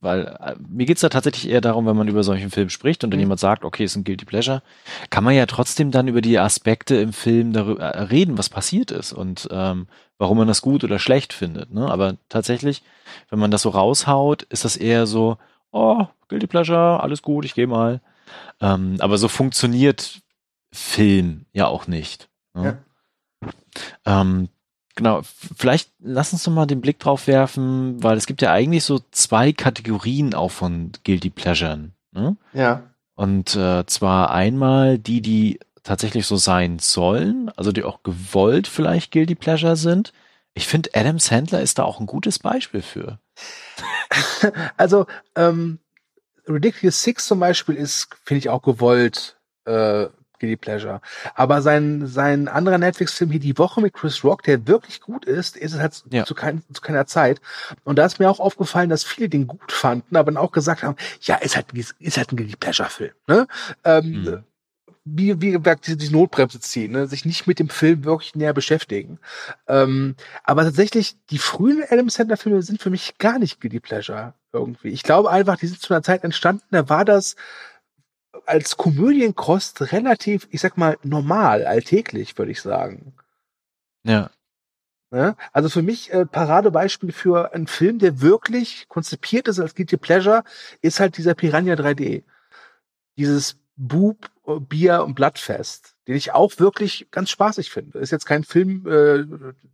[0.00, 3.10] weil äh, mir geht's da tatsächlich eher darum, wenn man über solchen Film spricht und
[3.10, 3.24] dann Mhm.
[3.24, 4.62] jemand sagt, okay, ist ein Guilty Pleasure,
[5.10, 8.90] kann man ja trotzdem dann über die Aspekte im Film darüber äh, reden, was passiert
[8.90, 11.72] ist und ähm, warum man das gut oder schlecht findet.
[11.72, 11.90] Ne?
[11.90, 12.82] Aber tatsächlich,
[13.30, 15.38] wenn man das so raushaut, ist das eher so,
[15.72, 18.00] oh, Guilty Pleasure, alles gut, ich gehe mal.
[18.60, 20.20] Ähm, aber so funktioniert
[20.72, 22.28] Film ja auch nicht.
[22.54, 22.78] Ne?
[24.04, 24.48] Ähm,
[24.98, 25.22] genau,
[25.56, 29.00] vielleicht lass uns noch mal den Blick drauf werfen, weil es gibt ja eigentlich so
[29.12, 31.92] zwei Kategorien auch von Guilty Pleasuren.
[32.10, 32.36] Ne?
[32.52, 32.82] Ja.
[33.14, 39.12] Und äh, zwar einmal die, die tatsächlich so sein sollen, also die auch gewollt vielleicht
[39.12, 40.12] Guilty Pleasure sind.
[40.52, 43.18] Ich finde, Adam Sandler ist da auch ein gutes Beispiel für.
[44.76, 45.06] Also,
[45.36, 45.78] ähm,
[46.48, 50.06] Ridiculous Six zum Beispiel ist, finde ich, auch gewollt äh,
[50.38, 51.00] Guilty Pleasure.
[51.34, 55.56] Aber sein, sein anderer Netflix-Film hier die Woche mit Chris Rock, der wirklich gut ist,
[55.56, 56.24] ist es halt Ja.
[56.24, 57.40] zu, kein, zu keiner Zeit.
[57.84, 60.82] Und da ist mir auch aufgefallen, dass viele den gut fanden, aber dann auch gesagt
[60.82, 63.12] haben, ja, ist halt, ist halt ein Guilty Pleasure-Film.
[63.26, 63.46] Ne?
[63.84, 64.44] Ähm, Mhm.
[65.10, 67.06] Wie, wie gesagt, diese, diese Notbremse ziehen, ne?
[67.06, 69.18] sich nicht mit dem Film wirklich näher beschäftigen.
[69.66, 74.88] Ähm, aber tatsächlich, die frühen Adam Sandler-Filme sind für mich gar nicht Guilty Pleasure irgendwie.
[74.88, 77.36] Ich glaube einfach, die sind zu einer Zeit entstanden, da war das
[78.48, 83.14] als Komödienkost relativ, ich sag mal, normal, alltäglich, würde ich sagen.
[84.04, 84.30] Ja,
[85.10, 85.36] Ne?
[85.52, 90.44] Also für mich äh, Paradebeispiel für einen Film, der wirklich konzipiert ist als Guilty Pleasure,
[90.82, 92.24] ist halt dieser Piranha 3D.
[93.16, 97.98] Dieses Boob, äh, Bier und Blattfest, den ich auch wirklich ganz spaßig finde.
[98.00, 99.24] Ist jetzt kein Film, äh,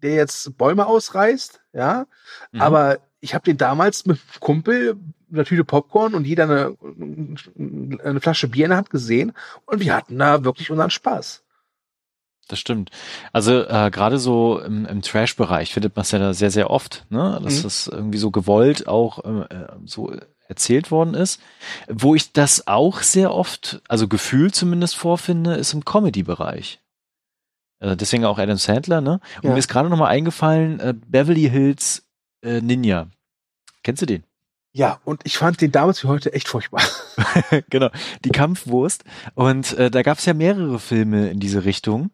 [0.02, 2.06] der jetzt Bäume ausreißt, ja,
[2.52, 2.60] Mhm.
[2.60, 4.96] aber ich habe den damals mit Kumpel
[5.34, 6.76] eine Tüte Popcorn und jeder eine,
[8.04, 9.32] eine Flasche Bier in der Hand gesehen
[9.66, 11.42] und wir hatten da wirklich unseren Spaß.
[12.48, 12.90] Das stimmt.
[13.32, 17.06] Also äh, gerade so im, im Trash-Bereich findet man es ja da sehr, sehr oft,
[17.08, 17.40] ne?
[17.42, 17.62] dass Mhm.
[17.62, 20.14] das irgendwie so gewollt auch äh, so
[20.46, 21.40] erzählt worden ist.
[21.88, 26.80] Wo ich das auch sehr oft, also Gefühl zumindest vorfinde, ist im Comedy-Bereich.
[27.80, 29.20] Äh, deswegen auch Adam Sandler, ne?
[29.36, 29.50] Und Ja.
[29.52, 32.06] mir ist gerade noch mal eingefallen, äh, Beverly Hills
[32.42, 33.06] äh, Ninja.
[33.82, 34.22] Kennst du den?
[34.76, 36.82] Ja, und ich fand den damals wie heute echt furchtbar.
[37.70, 37.90] genau,
[38.24, 39.04] die Kampfwurst.
[39.36, 42.10] Und äh, da gab es ja mehrere Filme in diese Richtung.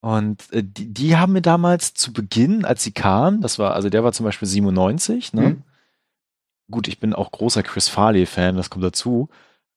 [0.00, 3.90] Und äh, die, die haben mir damals zu Beginn, als sie kamen, das war, also
[3.90, 5.42] der war zum Beispiel 97, ne?
[5.42, 5.62] Mhm.
[6.70, 9.28] Gut, ich bin auch großer Chris Farley-Fan, das kommt dazu.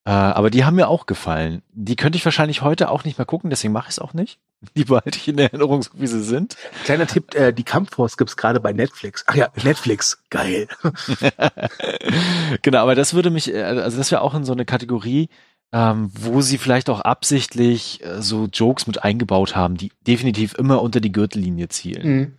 [0.04, 1.62] Äh, aber die haben mir auch gefallen.
[1.72, 4.40] Die könnte ich wahrscheinlich heute auch nicht mehr gucken, deswegen mache ich es auch nicht.
[4.76, 6.56] Die behalte ich in Erinnerung, so wie sie sind.
[6.84, 9.24] Kleiner Tipp, äh, die Kampfforce gibt's gerade bei Netflix.
[9.26, 10.68] Ach ja, Netflix, geil.
[12.62, 15.28] genau, aber das würde mich, äh, also das wäre auch in so eine Kategorie,
[15.72, 20.82] ähm, wo sie vielleicht auch absichtlich äh, so Jokes mit eingebaut haben, die definitiv immer
[20.82, 22.08] unter die Gürtellinie zielen.
[22.08, 22.38] Mhm.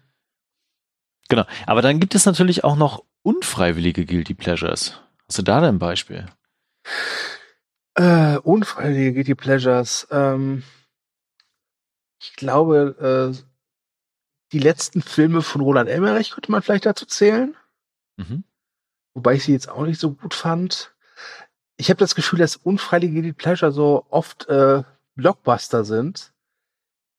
[1.29, 1.45] Genau.
[1.65, 4.99] Aber dann gibt es natürlich auch noch unfreiwillige Guilty Pleasures.
[5.27, 6.25] Hast du da denn ein Beispiel?
[7.95, 10.07] Äh, unfreiwillige Guilty Pleasures.
[10.09, 10.63] Ähm,
[12.19, 13.43] ich glaube, äh,
[14.51, 17.55] die letzten Filme von Roland Emmerich könnte man vielleicht dazu zählen.
[18.17, 18.43] Mhm.
[19.13, 20.95] Wobei ich sie jetzt auch nicht so gut fand.
[21.77, 24.83] Ich habe das Gefühl, dass unfreiwillige Guilty Pleasure so oft äh,
[25.15, 26.32] Blockbuster sind,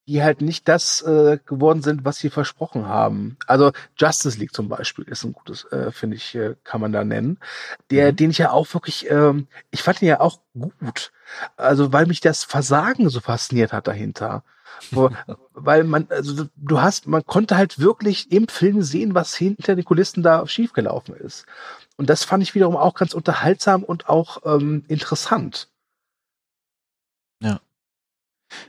[0.07, 3.37] die halt nicht das äh, geworden sind, was sie versprochen haben.
[3.47, 7.05] Also Justice League zum Beispiel ist ein gutes, äh, finde ich, äh, kann man da
[7.05, 7.38] nennen.
[7.90, 8.17] Der, Mhm.
[8.17, 11.12] den ich ja auch wirklich, ähm, ich fand ihn ja auch gut.
[11.57, 14.45] Also weil mich das Versagen so fasziniert hat dahinter.
[14.90, 15.11] Wo,
[15.55, 19.85] weil man, also du hast, man konnte halt wirklich im Film sehen, was hinter den
[19.85, 21.47] Kulissen da schiefgelaufen ist.
[21.97, 25.69] Und das fand ich wiederum auch ganz unterhaltsam und auch ähm, interessant.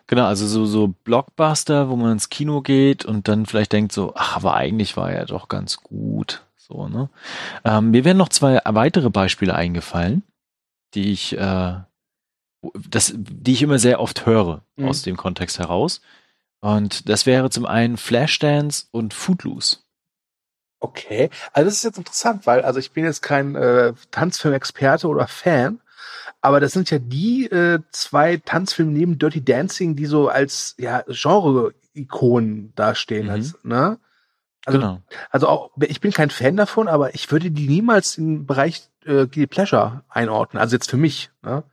[0.07, 4.13] Genau, also so, so Blockbuster, wo man ins Kino geht und dann vielleicht denkt so,
[4.15, 6.43] ach, aber eigentlich war er doch ganz gut.
[6.57, 7.09] So, ne?
[7.63, 10.23] Ähm, mir wären noch zwei weitere Beispiele eingefallen,
[10.95, 11.75] die ich, äh,
[12.89, 14.87] das, die ich immer sehr oft höre Mhm.
[14.87, 16.01] aus dem Kontext heraus.
[16.61, 19.77] Und das wäre zum einen Flashdance und Footloose.
[20.79, 25.27] Okay, also das ist jetzt interessant, weil also ich bin jetzt kein äh, Tanzfilmexperte oder
[25.27, 25.79] Fan,
[26.41, 31.03] aber das sind ja die äh, zwei Tanzfilme neben Dirty Dancing, die so als ja
[31.07, 33.25] Genre-Ikonen dastehen.
[33.25, 33.31] Mhm.
[33.31, 33.99] Als, ne?
[34.65, 35.01] Also, genau.
[35.29, 39.27] also auch ich bin kein Fan davon, aber ich würde die niemals im Bereich äh,
[39.27, 40.59] Guilty Pleasure einordnen.
[40.59, 41.29] Also jetzt für mich.
[41.43, 41.63] Ne?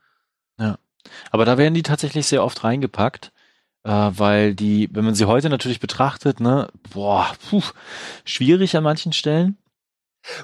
[1.31, 3.33] Aber da werden die tatsächlich sehr oft reingepackt,
[3.85, 7.63] äh, weil die, wenn man sie heute natürlich betrachtet, ne, boah, puh,
[8.25, 9.57] schwierig an manchen Stellen.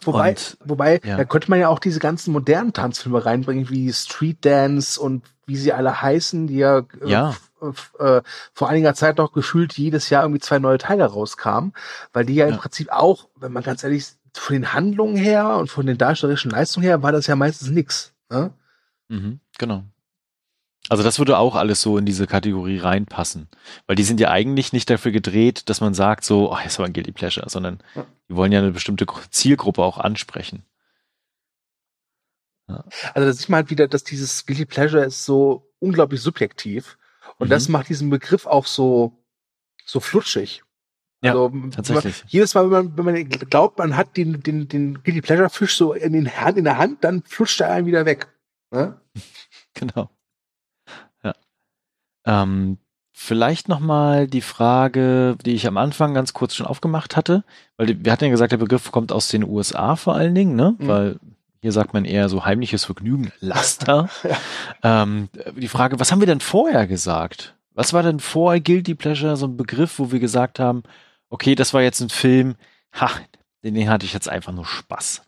[0.04, 1.16] Wobei, Und, wobei, ja.
[1.16, 5.56] da könnte man ja auch diese ganzen modernen Tanzfilme reinbringen, wie Street Dance und wie
[5.56, 7.36] sie alle heißen, die ja, äh, Ja.
[7.62, 8.20] f- äh,
[8.52, 11.72] vor einiger Zeit noch gefühlt jedes Jahr irgendwie zwei neue Teile rauskamen,
[12.12, 12.56] weil die ja, im Ja.
[12.58, 16.84] Prinzip auch, wenn man ganz ehrlich, von den Handlungen her und von den darstellerischen Leistungen
[16.84, 18.12] her war das ja meistens nix.
[18.30, 18.52] Ne?
[19.08, 19.84] Mhm, genau.
[20.90, 23.48] Also das würde auch alles so in diese Kategorie reinpassen,
[23.86, 26.86] weil die sind ja eigentlich nicht dafür gedreht, dass man sagt so, oh, das war
[26.86, 28.06] ein Guilty Pleasure, sondern Ja.
[28.28, 30.64] die wollen ja eine bestimmte Gru- Zielgruppe auch ansprechen.
[32.66, 36.98] Also da sieht man halt wieder, dass dieses Guilty Pleasure ist so unglaublich subjektiv
[37.38, 37.50] und Mhm.
[37.50, 39.24] das macht diesen Begriff auch so,
[39.86, 40.62] so flutschig.
[41.22, 42.22] Ja, also, tatsächlich.
[42.22, 45.50] Man, jedes Mal, wenn man, wenn man glaubt, man hat den, den, den Guilty Pleasure
[45.50, 48.28] Fisch so in, den Hand, in der Hand, dann flutscht er einem wieder weg.
[48.70, 49.00] Ne?
[49.74, 50.10] Genau.
[52.28, 52.42] Ja.
[52.42, 52.78] Ähm,
[53.12, 57.42] vielleicht noch mal die Frage, die ich am Anfang ganz kurz schon aufgemacht hatte,
[57.76, 60.76] weil wir hatten ja gesagt, der Begriff kommt aus den USA vor allen Dingen, ne?
[60.78, 60.86] Mhm.
[60.86, 61.16] Weil
[61.60, 64.08] hier sagt man eher so heimliches Vergnügen, Laster.
[64.84, 67.56] ähm, die Frage, was haben wir denn vorher gesagt?
[67.74, 70.84] Was war denn vor Guilty Pleasure so ein Begriff, wo wir gesagt haben,
[71.28, 72.54] okay, das war jetzt ein Film,
[72.92, 73.10] ha,
[73.64, 75.22] den, den hatte ich jetzt einfach nur Spaß.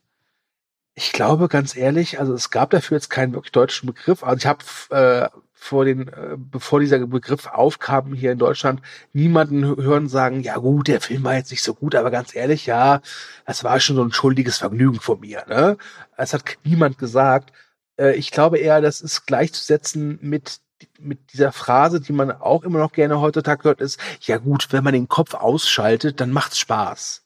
[0.95, 4.23] Ich glaube, ganz ehrlich, also es gab dafür jetzt keinen wirklich deutschen Begriff.
[4.23, 5.29] Also ich habe äh,
[5.63, 8.81] vor den, äh, bevor dieser Begriff aufkam hier in Deutschland,
[9.13, 12.35] niemanden hö- hören sagen, ja gut, der Film war jetzt nicht so gut, aber ganz
[12.35, 13.01] ehrlich, ja,
[13.47, 15.45] das war schon so ein schuldiges Vergnügen von mir.
[15.49, 15.77] Ne?
[16.17, 17.53] Das hat niemand gesagt.
[17.99, 20.61] Äh, ich glaube eher, das ist gleichzusetzen mit
[20.99, 24.83] mit dieser Phrase, die man auch immer noch gerne heutzutage hört, ist, ja gut, wenn
[24.83, 27.23] man den Kopf ausschaltet, dann macht's Spaß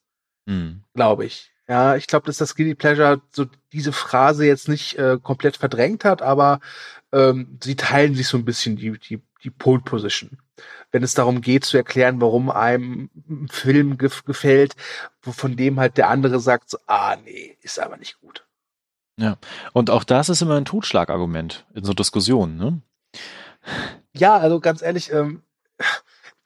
[0.49, 0.83] Hm.
[0.95, 1.53] glaube ich.
[1.69, 6.05] Ja, ich glaube, dass das Guilty Pleasure so diese Phrase jetzt nicht äh, komplett verdrängt
[6.05, 6.61] hat, aber
[7.13, 10.39] ähm, sie teilen sich so ein bisschen die, die, die Pole Position.
[10.93, 14.77] Wenn es darum geht zu erklären, warum einem ein Film gef gefällt,
[15.23, 18.45] von dem halt der andere sagt, so, ah nee, ist aber nicht gut.
[19.73, 22.81] Und auch das ist immer ein Totschlagargument in so Diskussionen, ne?
[24.15, 25.43] Ja, also ganz ehrlich, ähm,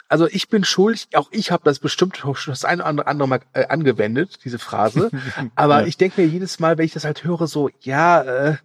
[0.08, 3.66] also ich bin schuldig, auch ich habe das bestimmt das eine oder andere Mal äh,
[3.66, 5.10] angewendet, diese Phrase.
[5.54, 5.86] Aber Ja.
[5.86, 8.56] ich denke mir jedes Mal, wenn ich das halt höre, so, ja, äh,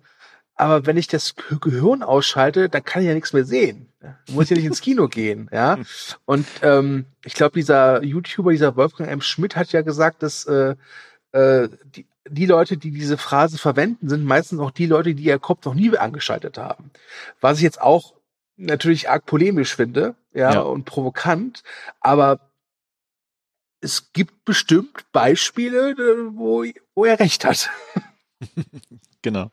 [0.55, 3.87] aber wenn ich das Ge- Gehirn ausschalte, dann kann ich ja nichts mehr sehen.
[4.27, 5.79] Ich muss ja nicht ins Kino gehen, ja.
[6.25, 9.21] Und ähm, ich glaube, dieser YouTuber, dieser Wolfgang M.
[9.21, 10.75] Schmidt hat ja gesagt, dass äh,
[11.31, 15.39] äh, die, die Leute, die diese Phrase verwenden, sind meistens auch die Leute, die ihr
[15.39, 16.91] Kopf noch nie angeschaltet haben.
[17.41, 18.13] Was ich jetzt auch
[18.65, 20.59] natürlich arg polemisch finde, ja, Ja.
[20.61, 21.63] und provokant,
[21.99, 22.39] aber
[23.81, 25.95] es gibt bestimmt Beispiele, äh,
[26.35, 26.63] wo,
[26.95, 27.69] wo er recht hat.
[29.21, 29.51] Genau.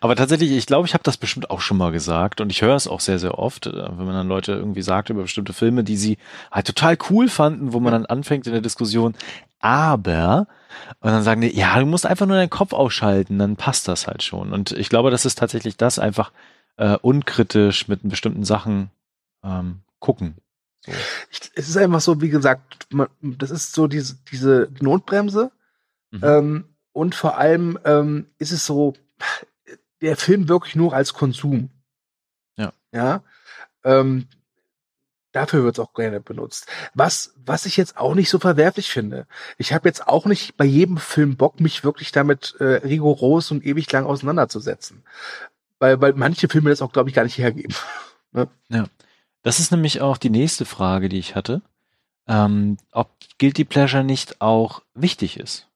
[0.00, 2.74] Aber tatsächlich, ich glaube, ich habe das bestimmt auch schon mal gesagt und ich höre
[2.74, 5.84] es auch sehr, sehr oft, äh, wenn man dann Leute irgendwie sagt über bestimmte Filme,
[5.84, 6.18] die sie
[6.50, 9.14] halt total cool fanden, wo man dann anfängt in der Diskussion,
[9.60, 10.48] aber,
[11.00, 14.08] und dann sagen die, ja, du musst einfach nur deinen Kopf ausschalten, dann passt das
[14.08, 14.52] halt schon.
[14.52, 16.32] Und ich glaube, das ist tatsächlich das, einfach
[16.76, 18.90] äh, unkritisch mit bestimmten Sachen
[19.42, 20.36] ähm, gucken.
[21.30, 25.50] Ich, es ist einfach so, wie gesagt, man, das ist so diese, diese Notbremse.
[26.10, 26.20] Mhm.
[26.22, 28.94] Ähm, und vor allem ähm, ist es so,
[30.00, 31.70] der Film wirklich nur als Konsum.
[32.56, 32.72] Ja.
[32.92, 33.22] Ja.
[33.82, 34.28] Ähm,
[35.32, 36.68] dafür wird es auch gerne benutzt.
[36.94, 39.26] Was, was ich jetzt auch nicht so verwerflich finde.
[39.58, 43.64] Ich habe jetzt auch nicht bei jedem Film Bock, mich wirklich damit äh, rigoros und
[43.64, 45.02] ewig lang auseinanderzusetzen.
[45.84, 47.74] Weil, weil manche Filme das auch, glaube ich, gar nicht hergeben.
[49.44, 51.60] Das ist nämlich auch die nächste Frage, die ich hatte.
[52.26, 55.68] Ähm, ob Guilty Pleasure nicht auch wichtig ist.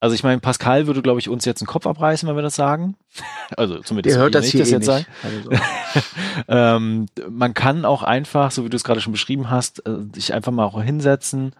[0.00, 2.54] Also ich meine, Pascal würde, glaube ich, uns jetzt den Kopf abreißen, wenn wir das
[2.54, 2.94] sagen.
[3.56, 4.84] Also zumindest Der hört das hier eh jetzt nicht.
[4.84, 5.06] sagen.
[5.22, 5.50] Also,
[6.48, 10.34] ähm, man kann auch einfach, so wie du es gerade schon beschrieben hast, äh, sich
[10.34, 11.54] einfach mal auch hinsetzen,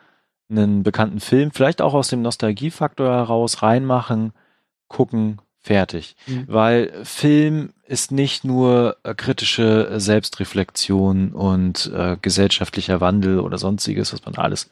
[0.50, 4.32] einen bekannten Film, vielleicht auch aus dem Nostalgiefaktor heraus reinmachen,
[4.88, 6.16] gucken, fertig.
[6.26, 6.44] Mhm.
[6.46, 14.24] Weil Film ist nicht nur äh, kritische Selbstreflexion und äh, gesellschaftlicher Wandel oder sonstiges, was
[14.24, 14.70] man alles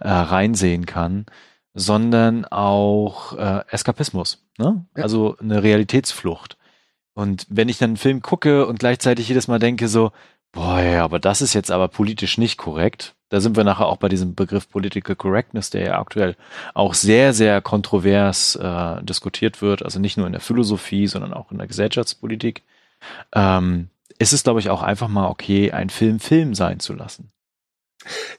[0.00, 1.26] äh, reinsehen kann,
[1.72, 4.84] sondern auch äh, Eskapismus, ne?
[4.96, 5.02] Ja.
[5.02, 6.56] Also eine Realitätsflucht.
[7.14, 10.12] Und wenn ich dann einen Film gucke und gleichzeitig jedes Mal denke so,
[10.54, 13.96] boah, ja, aber das ist jetzt aber politisch nicht korrekt, da sind wir nachher auch
[13.96, 16.36] bei diesem Begriff Political Correctness, der ja aktuell
[16.72, 21.50] auch sehr, sehr kontrovers äh, diskutiert wird, also nicht nur in der Philosophie, sondern auch
[21.50, 22.62] in der Gesellschaftspolitik,
[23.32, 23.88] ähm,
[24.18, 27.30] ist es, glaube ich, auch einfach mal okay, einen Film Film sein zu lassen.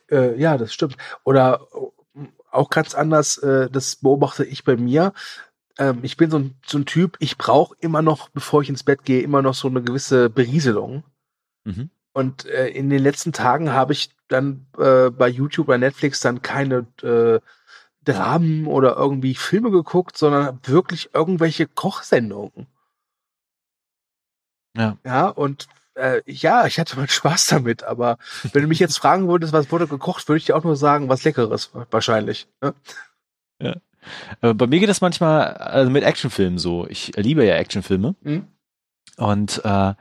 [0.10, 0.96] Äh, ja, das stimmt.
[1.26, 1.68] Oder
[2.50, 5.12] auch ganz anders, äh, das beobachte ich bei mir.
[5.78, 8.84] ähm, ich bin so ein, so ein Typ, ich brauche immer noch, bevor ich ins
[8.84, 11.04] Bett gehe, immer noch so eine gewisse Berieselung.
[11.66, 11.90] Mhm.
[12.16, 16.42] Und äh, in den letzten Tagen habe ich dann äh, bei YouTube oder Netflix dann
[16.42, 17.42] keine äh,
[18.06, 22.68] Dramen oder irgendwie Filme geguckt, sondern wirklich irgendwelche Kochsendungen.
[24.78, 24.98] Ja.
[25.04, 28.18] Ja, und äh, ja, ich hatte mal Spaß damit, aber
[28.54, 31.10] wenn du mich jetzt fragen würdest, was wurde gekocht, würde ich dir auch nur sagen,
[31.10, 32.48] was Leckeres wahrscheinlich.
[32.62, 32.74] Ne?
[33.60, 36.88] Äh, Bei mir geht das manchmal also mit Actionfilmen so.
[36.88, 38.16] Ich liebe ja Actionfilme.
[38.22, 38.48] Mhm.
[39.18, 39.94] Und äh,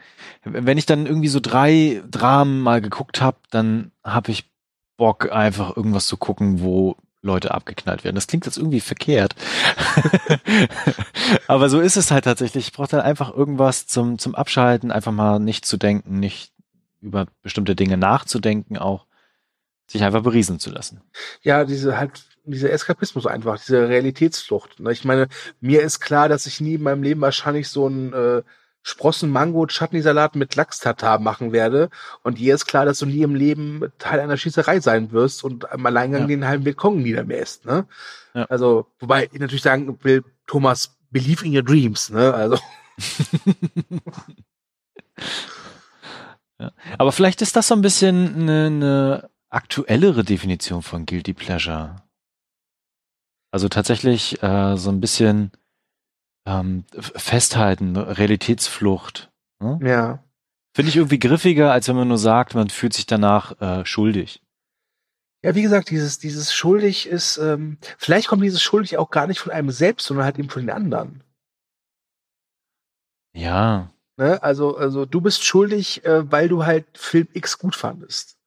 [0.44, 4.50] wenn ich dann irgendwie so drei Dramen mal geguckt habe, dann habe ich
[4.96, 8.14] Bock, einfach irgendwas zu gucken, wo Leute abgeknallt werden.
[8.14, 9.34] Das klingt jetzt irgendwie verkehrt.
[11.48, 12.68] Aber so ist es halt tatsächlich.
[12.68, 16.52] Ich brauche dann einfach irgendwas zum, zum Abschalten, einfach mal nicht zu denken, nicht
[17.00, 19.06] über bestimmte Dinge nachzudenken, auch
[19.86, 21.00] sich einfach berieseln zu lassen.
[21.42, 24.80] Ja, diese halt, dieser Eskapismus einfach, diese Realitätsflucht.
[24.80, 24.92] Ne?
[24.92, 25.28] Ich meine,
[25.60, 28.42] mir ist klar, dass ich nie in meinem Leben wahrscheinlich so ein äh,
[28.86, 31.88] Sprossen Mango Chutney-Salat mit Lachs-Tatar machen werde.
[32.22, 35.70] Und dir ist klar, dass du nie im Leben Teil einer Schießerei sein wirst und
[35.72, 36.26] am Alleingang Ja.
[36.28, 37.64] den halben Vietcong niedermäßt.
[37.64, 37.86] Ne?
[38.34, 38.44] Ja.
[38.44, 42.10] Also, wobei ich natürlich sagen will, Thomas, believe in your dreams.
[42.10, 42.32] Ne?
[42.34, 42.58] Also,
[46.98, 51.96] Aber vielleicht ist das so ein bisschen eine, eine aktuellere Definition von Guilty Pleasure.
[53.50, 55.52] Also tatsächlich äh, so ein bisschen
[56.46, 59.30] ähm, festhalten, Realitätsflucht.
[59.60, 59.78] Ne?
[59.82, 60.24] ja.
[60.76, 64.42] Finde ich irgendwie griffiger, als wenn man nur sagt, man fühlt sich danach äh, schuldig.
[65.44, 69.38] Ja, wie gesagt, dieses, dieses schuldig ist, ähm, vielleicht kommt dieses schuldig auch gar nicht
[69.38, 71.22] von einem selbst, sondern halt eben von den anderen.
[73.34, 74.42] Ja, Ne?
[74.42, 78.38] Also, also du bist schuldig, äh, weil du halt Film X gut fandest.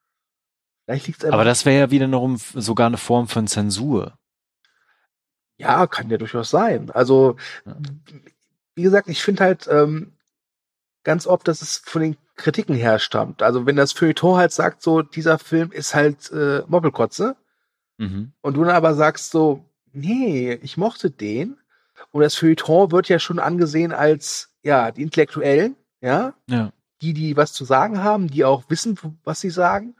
[0.86, 1.36] Vielleicht liegt's einfach.
[1.36, 4.17] aber das wäre ja wieder noch um, sogar eine Form von Zensur.
[5.58, 6.90] Ja, kann ja durchaus sein.
[6.92, 7.76] Also, Ja.
[8.76, 10.14] wie gesagt, ich finde halt ähm,
[11.04, 13.42] ganz oft, dass es von den Kritiken her stammt.
[13.42, 17.36] Also, wenn das Feuilleton halt sagt, so, dieser Film ist halt äh, Moppelkotze,
[18.00, 18.32] Mhm.
[18.42, 21.58] und du dann aber sagst so, nee, ich mochte den.
[22.12, 26.72] Und das Feuilleton wird ja schon angesehen als, ja, die Intellektuellen, ja, Ja.
[27.02, 29.96] die, die was zu sagen haben, die auch wissen, was sie sagen.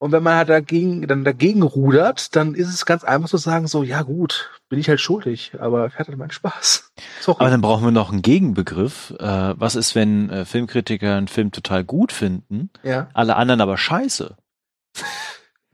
[0.00, 3.66] Und wenn man halt dagegen, dann dagegen rudert, dann ist es ganz einfach zu sagen,
[3.66, 6.92] so, ja gut, bin ich halt schuldig, aber ich hatte meinen Spaß.
[7.20, 7.38] Sorry.
[7.40, 9.12] Aber dann brauchen wir noch einen Gegenbegriff.
[9.18, 13.08] Äh, was ist, wenn äh, Filmkritiker einen Film total gut finden, ja.
[13.12, 14.36] alle anderen aber scheiße?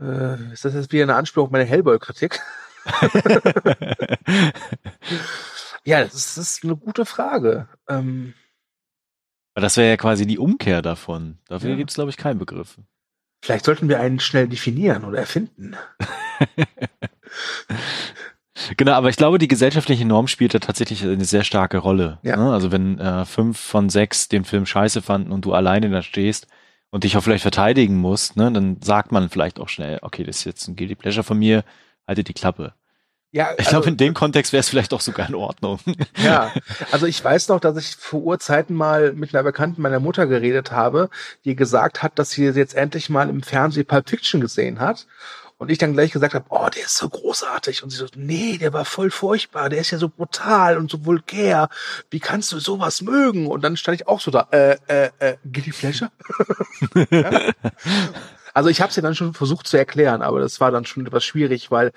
[0.01, 2.41] Äh, ist das jetzt wieder eine Anspielung auf meine Hellboy-Kritik?
[5.87, 7.69] Ja, das ist, das ist eine gute Frage.
[7.89, 8.33] Ähm,
[9.55, 11.39] Das wäre ja quasi die Umkehr davon.
[11.47, 11.77] Dafür Ja.
[11.77, 12.79] gibt es, glaube ich, keinen Begriff.
[13.44, 15.76] Vielleicht sollten wir einen schnell definieren oder erfinden.
[18.76, 22.18] Genau, aber ich glaube, die gesellschaftliche Norm spielt da tatsächlich eine sehr starke Rolle.
[22.22, 22.37] Ja.
[22.37, 22.52] Ne?
[22.52, 26.46] Also wenn äh, fünf von sechs den Film scheiße fanden und du alleine da stehst
[26.90, 30.38] und dich auch vielleicht verteidigen musst, ne, dann sagt man vielleicht auch schnell, okay, das
[30.38, 31.64] ist jetzt ein Guilty Pleasure von mir,
[32.07, 32.74] halte die Klappe.
[33.35, 35.81] Ja, Ich also- glaube, in dem Kontext wäre es vielleicht auch sogar in Ordnung.
[36.23, 36.53] Ja,
[36.92, 40.70] also ich weiß noch, dass ich vor Urzeiten mal mit einer Bekannten meiner Mutter geredet
[40.70, 41.11] habe,
[41.44, 45.09] die gesagt hat, dass sie jetzt endlich mal im Fernsehen Pulp Fiction gesehen hat.
[45.59, 47.83] Und ich dann gleich gesagt habe, oh, der ist so großartig.
[47.83, 51.05] Und sie so, nee, der war voll furchtbar, der ist ja so brutal und so
[51.05, 51.68] vulgär.
[52.11, 53.49] Wie kannst du sowas mögen?
[53.49, 56.11] Und dann stand ich auch so da, äh, äh, äh, Guilty Pleasure?
[57.11, 57.51] ja?
[58.53, 61.05] Also ich habe es ja dann schon versucht zu erklären, aber das war dann schon
[61.07, 61.90] etwas schwierig, weil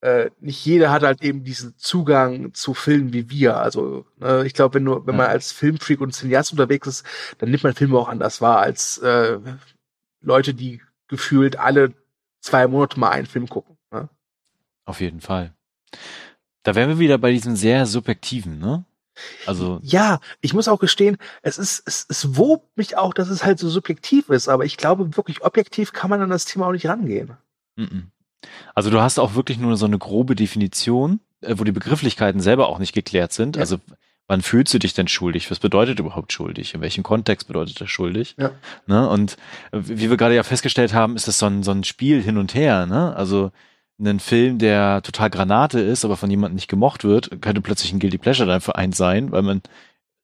[0.00, 3.56] äh, nicht jeder hat halt eben diesen Zugang zu Filmen wie wir.
[3.56, 7.06] Also äh, ich glaube, wenn du, wenn man als Filmfreak und Cineast unterwegs ist,
[7.38, 9.38] dann nimmt man Filme auch anders wahr als äh,
[10.20, 11.94] Leute, die gefühlt alle
[12.40, 13.76] zwei Monate mal einen Film gucken.
[13.90, 14.08] Ne?
[14.84, 15.52] Auf jeden Fall.
[16.62, 18.84] Da wären wir wieder bei diesem sehr subjektiven, ne?
[19.46, 23.44] Also, Ja, ich muss auch gestehen, es ist, es, es wobt mich auch, dass es
[23.44, 26.72] halt so subjektiv ist, aber ich glaube, wirklich objektiv kann man an das Thema auch
[26.72, 27.36] nicht rangehen.
[27.76, 28.10] mhm.
[28.74, 32.68] Also du hast auch wirklich nur so eine grobe Definition, äh, wo die Begrifflichkeiten selber
[32.68, 33.56] auch nicht geklärt sind.
[33.56, 33.60] Ja.
[33.60, 33.78] Also
[34.28, 35.50] wann fühlst du dich denn schuldig?
[35.50, 36.74] Was bedeutet überhaupt schuldig?
[36.74, 38.34] In welchem Kontext bedeutet das schuldig?
[38.38, 38.50] Ja.
[38.86, 39.08] Ne?
[39.08, 39.36] Und
[39.72, 42.38] äh, wie wir gerade ja festgestellt haben, ist das so ein, so ein Spiel hin
[42.38, 42.86] und her.
[42.86, 43.14] Ne?
[43.16, 43.52] Also
[43.98, 47.98] ein Film, der total Granate ist, aber von jemandem nicht gemocht wird, könnte plötzlich ein
[47.98, 49.62] Guilty Pleasure dann für einen sein, weil man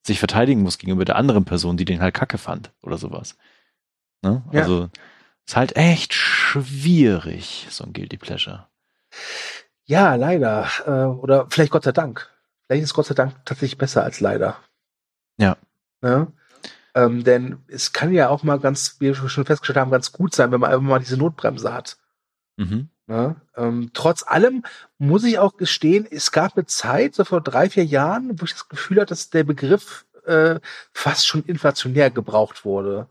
[0.06, 3.36] sich verteidigen muss gegenüber der anderen Person, die den halt kacke fand oder sowas.
[4.22, 4.42] Ne?
[4.52, 4.62] Ja.
[4.62, 4.90] Also
[5.46, 8.68] ist halt echt schwierig, so ein Guilty Pleasure.
[9.84, 10.68] Ja, leider.
[10.86, 12.30] Äh, oder vielleicht Gott sei Dank.
[12.66, 14.56] Vielleicht ist Gott sei Dank tatsächlich besser als leider.
[15.38, 15.56] Ja.
[16.00, 16.32] Ne?
[16.94, 20.34] Ähm, denn es kann ja auch mal ganz, wie wir schon festgestellt haben, ganz gut
[20.34, 21.96] sein, wenn man einfach mal diese Notbremse hat.
[22.56, 22.88] Mhm.
[23.08, 24.64] Ja, ähm, trotz allem
[24.98, 28.52] muss ich auch gestehen, es gab eine Zeit, so vor drei, vier Jahren, wo ich
[28.52, 30.60] das Gefühl hatte, dass der Begriff äh,
[30.92, 33.08] fast schon inflationär gebraucht wurde.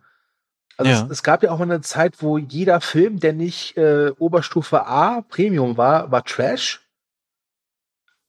[0.78, 1.04] Also Ja.
[1.06, 4.86] es, es gab ja auch mal eine Zeit, wo jeder Film, der nicht äh, Oberstufe
[4.86, 6.82] A Premium war, war Trash.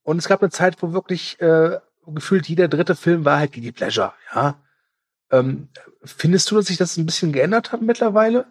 [0.02, 3.72] Und es gab eine Zeit, wo wirklich äh, gefühlt jeder dritte Film war halt Guilty
[3.72, 4.60] Pleasure, ja.
[5.30, 5.68] Ähm,
[6.04, 8.46] findest du, dass sich das ein bisschen geändert hat mittlerweile?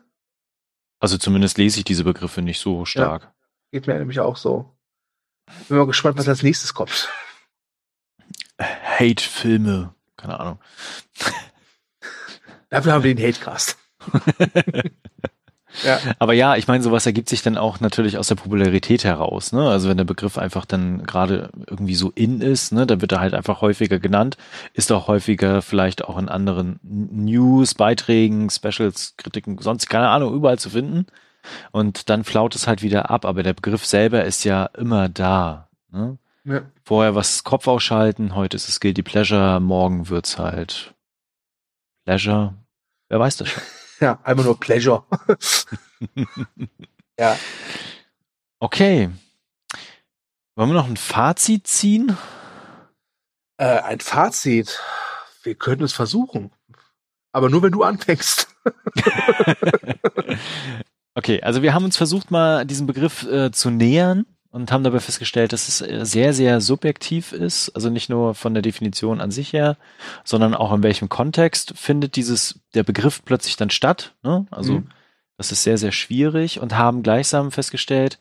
[0.99, 3.31] Also zumindest lese ich diese Begriffe nicht so stark.
[3.71, 4.75] Geht mir nämlich auch so.
[5.67, 7.09] Bin mal gespannt, was als nächstes kommt.
[8.59, 10.59] Hate-Filme, keine Ahnung.
[12.69, 13.77] Dafür haben wir den Hatecast.
[15.83, 15.99] ja.
[16.19, 19.51] Aber ja, ich meine, sowas ergibt sich dann auch natürlich aus der Popularität heraus.
[19.51, 19.69] Ne?
[19.69, 23.19] Also wenn der Begriff einfach dann gerade irgendwie so in ist, ne, dann wird er
[23.19, 24.37] halt einfach häufiger genannt,
[24.73, 30.59] ist auch häufiger vielleicht auch in anderen News, Beiträgen, Specials, Kritiken, sonst keine Ahnung, überall
[30.59, 31.05] zu finden.
[31.71, 33.25] Und dann flaut es halt wieder ab.
[33.25, 35.69] Aber der Begriff selber ist ja immer da.
[35.91, 36.17] Ne?
[36.45, 36.61] ja.
[36.83, 40.93] Vorher was Kopf ausschalten, heute ist es Guilty Pleasure, morgen wird's halt
[42.05, 42.55] Pleasure.
[43.09, 43.63] Wer weiß das schon.
[44.01, 45.05] Ja, einfach nur Pleasure.
[47.19, 47.37] ja.
[48.59, 49.09] Okay.
[50.55, 52.17] Wollen wir noch ein Fazit ziehen?
[53.57, 54.81] Äh, ein Fazit.
[55.43, 56.51] Wir können es versuchen.
[57.31, 58.47] Aber nur wenn du anfängst.
[61.13, 64.99] Okay, also wir haben uns versucht, mal diesem Begriff äh, zu nähern und haben dabei
[64.99, 67.69] festgestellt, dass es äh, sehr, sehr subjektiv ist.
[67.69, 69.77] Also nicht nur von der Definition an sich her,
[70.23, 74.13] sondern auch in welchem Kontext findet dieses, der Begriff plötzlich dann statt.
[74.23, 74.45] Ne?
[74.51, 74.87] Also Mhm.
[75.37, 78.19] das ist sehr, sehr schwierig und haben gleichsam festgestellt,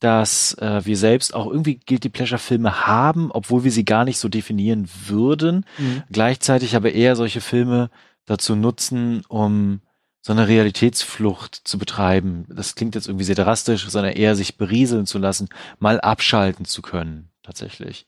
[0.00, 4.18] dass äh, wir selbst auch irgendwie Guilty Pleasure Filme haben, obwohl wir sie gar nicht
[4.18, 5.64] so definieren würden.
[6.10, 7.90] gleichzeitig aber eher solche Filme
[8.26, 9.80] dazu nutzen, um
[10.24, 12.46] so eine Realitätsflucht zu betreiben.
[12.48, 15.48] Das klingt jetzt irgendwie sehr drastisch, sondern eher sich berieseln zu lassen,
[15.78, 18.06] mal abschalten zu können, tatsächlich.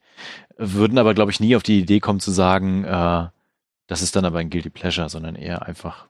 [0.56, 3.26] Würden aber, glaube ich, nie auf die Idee kommen zu sagen, äh,
[3.88, 6.06] das ist dann aber ein Guilty Pleasure, sondern eher einfach,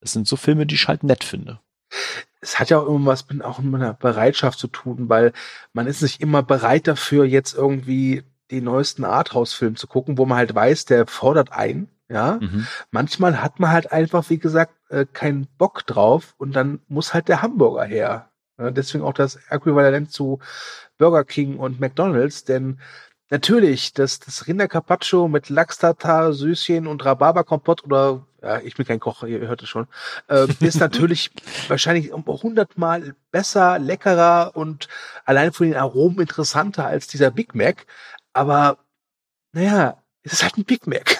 [0.00, 1.60] es sind so Filme, die ich halt nett finde.
[2.40, 5.32] Es hat ja auch immer was mit auch mit einer Bereitschaft zu tun, weil
[5.72, 10.36] man ist nicht immer bereit dafür, jetzt irgendwie den neuesten Arthouse-Film zu gucken, wo man
[10.38, 11.88] halt weiß, der fordert ein.
[12.10, 12.66] Ja, Mhm.
[12.90, 17.28] manchmal hat man halt einfach, wie gesagt, äh, keinen Bock drauf und dann muss halt
[17.28, 18.30] der Hamburger her.
[18.58, 20.38] Ja, deswegen auch das Äquivalent zu
[20.98, 22.78] Burger King und McDonalds, denn
[23.30, 29.24] natürlich, das, das Rindercarpaccio mit Lachs-Tartar, Süßchen und Rhabarberkompott oder, ja, ich bin kein Koch,
[29.24, 29.88] ihr hört es schon,
[30.28, 31.32] äh, ist natürlich
[31.68, 34.88] wahrscheinlich um hundertmal besser, leckerer und
[35.24, 37.86] allein von den Aromen interessanter als dieser Big Mac.
[38.32, 38.78] Aber,
[39.52, 41.18] naja, es ist halt ein Big Mac.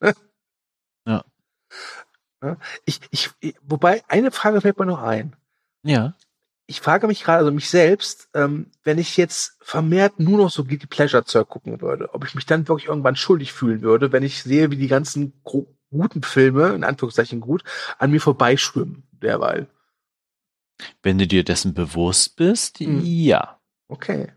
[0.00, 0.12] Ja.
[1.06, 1.24] Ja,
[2.84, 5.34] Ich, ich, ich- wobei, eine Frage fällt mir noch ein.
[5.82, 6.14] Ja.
[6.66, 10.64] Ich frage mich gerade, also mich selbst, ähm, wenn ich jetzt vermehrt nur noch so
[10.64, 14.22] Guilty Pleasure Zeug gucken würde, ob ich mich dann wirklich irgendwann schuldig fühlen würde, wenn
[14.22, 17.64] ich sehe, wie die ganzen guten Filme, in Anführungszeichen gut,
[17.98, 19.66] an mir vorbeischwimmen, derweil.
[21.02, 23.00] Wenn du dir dessen bewusst bist, Mhm.
[23.02, 23.58] ja.
[23.88, 24.32] Okay.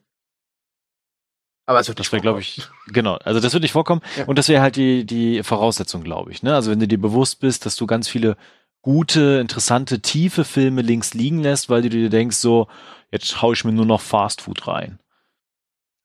[1.71, 3.15] Aber es wird Das nicht wäre, glaube ich, genau.
[3.23, 4.01] Also das würde nicht vorkommen.
[4.17, 4.25] Ja.
[4.25, 6.43] Und das wäre halt die, die Voraussetzung, glaube ich.
[6.43, 6.53] Ne?
[6.53, 8.35] Also wenn du dir bewusst bist, dass du ganz viele
[8.81, 12.67] gute, interessante, tiefe Filme links liegen lässt, weil du dir denkst, so,
[13.09, 14.99] jetzt hau ich mir nur noch Fast Food rein.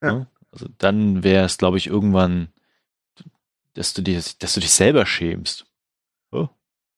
[0.00, 0.12] Ja.
[0.12, 0.26] Ne?
[0.52, 2.52] Also dann wäre es, glaube ich, irgendwann,
[3.74, 5.66] dass du, dir, dass du dich selber schämst.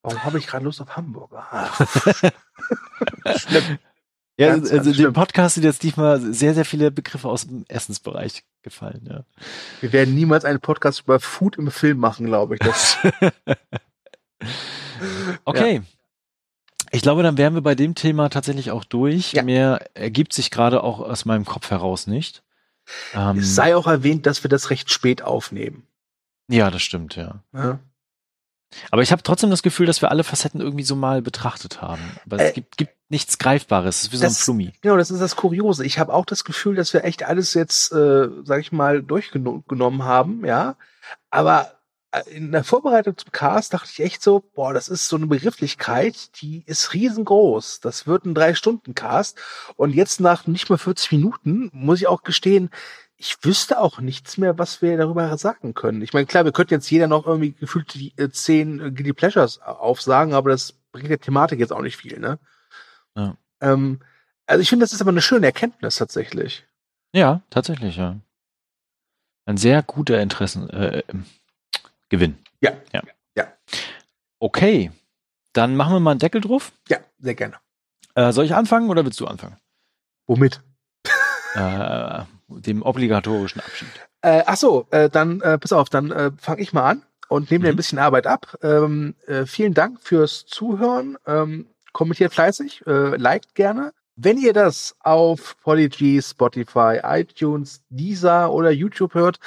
[0.03, 1.47] Warum habe ich gerade Lust auf Hamburger?
[3.37, 3.79] Schlimm.
[4.39, 5.13] Ja, Ganz, also ganz dem.
[5.13, 9.05] Podcast sind jetzt diesmal sehr, sehr viele Begriffe aus dem Essensbereich gefallen.
[9.09, 9.25] Ja.
[9.81, 12.61] Wir werden niemals einen Podcast über Food im Film machen, glaube ich.
[12.61, 12.99] Das,
[15.45, 15.83] Okay.
[16.91, 19.33] Ich glaube, dann wären wir bei dem Thema tatsächlich auch durch.
[19.33, 19.43] Ja.
[19.43, 22.43] Mehr ergibt sich gerade auch aus meinem Kopf heraus nicht.
[23.15, 25.87] Ähm, es sei auch erwähnt, dass wir das recht spät aufnehmen.
[26.49, 27.43] ja, das stimmt, ja.
[27.53, 27.79] Ja.
[28.91, 32.03] Aber ich habe trotzdem das Gefühl, dass wir alle Facetten irgendwie so mal betrachtet haben.
[32.27, 33.97] Aber es Äh, gibt, gibt nichts Greifbares.
[33.97, 34.73] Es ist wie so ein das- Flummi.
[34.83, 35.85] Genau, das ist das Kuriose.
[35.87, 40.05] Ich habe auch das Gefühl, dass wir echt alles jetzt, äh, sag ich mal, durchgenommen
[40.05, 40.77] haben, ja.
[41.31, 41.73] Aber
[42.13, 45.27] äh, in der Vorbereitung zum Cast dachte ich echt so, boah, das ist so eine
[45.27, 47.81] Begrifflichkeit, die ist riesengroß.
[47.81, 49.39] Das wird ein Drei-Stunden-Cast.
[49.77, 52.71] Und jetzt nach nicht mal 40 Minuten muss ich auch gestehen,
[53.19, 56.03] ich wüsste auch nichts mehr, was wir darüber sagen können.
[56.03, 59.13] Ich meine, klar, wir könnten jetzt jeder noch irgendwie gefühlt die äh, zehn äh, Guilty
[59.13, 62.39] Pleasures aufsagen, aber das bringt der Thematik jetzt auch nicht viel, ne?
[63.17, 63.37] Ja.
[63.61, 64.01] Ähm,
[64.47, 66.65] also ich finde, das ist aber eine schöne Erkenntnis tatsächlich.
[67.13, 68.17] Ja, tatsächlich, ja.
[69.47, 71.03] Ein sehr guter Interessen äh,
[72.09, 72.39] Gewinn.
[72.61, 72.73] Ja.
[72.93, 73.03] ja.
[73.37, 73.53] Ja.
[74.39, 74.93] Okay.
[75.53, 76.73] Dann machen wir mal einen Deckel drauf.
[76.89, 77.57] Ja, sehr gerne.
[78.15, 79.57] Äh, soll ich anfangen oder willst du anfangen?
[80.27, 80.61] Womit?
[81.55, 83.89] Äh, dem obligatorischen Abschied.
[84.23, 87.51] Äh, ach so, äh, dann äh, pass auf, dann äh, fange ich mal an und
[87.51, 87.77] nehme dir ein Mhm.
[87.77, 88.59] bisschen Arbeit ab.
[88.63, 91.17] Ähm, äh, vielen Dank fürs Zuhören.
[91.27, 93.93] Ähm, kommentiert fleißig, äh, liked gerne.
[94.21, 95.95] Wenn ihr das auf Polyg,
[96.25, 99.39] Spotify, iTunes, Deezer oder YouTube hört,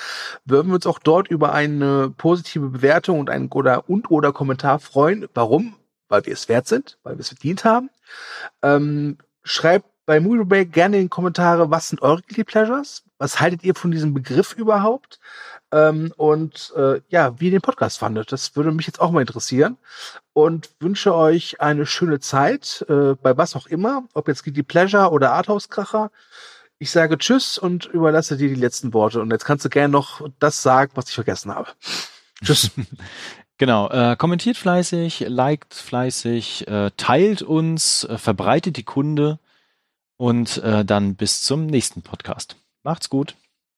[0.46, 4.80] würden wir uns auch dort über eine positive Bewertung und ein oder und oder Kommentar
[4.80, 5.28] freuen.
[5.34, 5.76] Warum?
[6.08, 7.90] Weil wir es wert sind, weil wir es verdient haben.
[8.62, 13.04] Ähm, schreibt bei Movie Break gerne in die Kommentare, was sind eure Guilty Pleasures?
[13.18, 15.22] Was haltet ihr von diesem Begriff überhaupt?
[15.72, 18.34] Ähm, und äh, ja, wie ihr den Podcast fandet.
[18.34, 19.78] Das würde mich jetzt auch mal interessieren.
[20.34, 25.12] Und wünsche euch eine schöne Zeit, äh, bei was auch immer, ob jetzt Guilty Pleasure
[25.12, 26.12] oder Arthouse-Kracher.
[26.78, 29.22] Ich sage Tschüss und überlasse dir die letzten Worte.
[29.22, 31.70] Und jetzt kannst du gerne noch das sagen, was ich vergessen habe.
[32.44, 32.70] Tschüss.
[33.58, 39.40] Genau, äh, kommentiert fleißig, liked fleißig, äh, teilt uns, äh, verbreitet die Kunde
[40.22, 42.56] und äh, dann bis zum nächsten Podcast.
[42.84, 43.36] Macht's gut.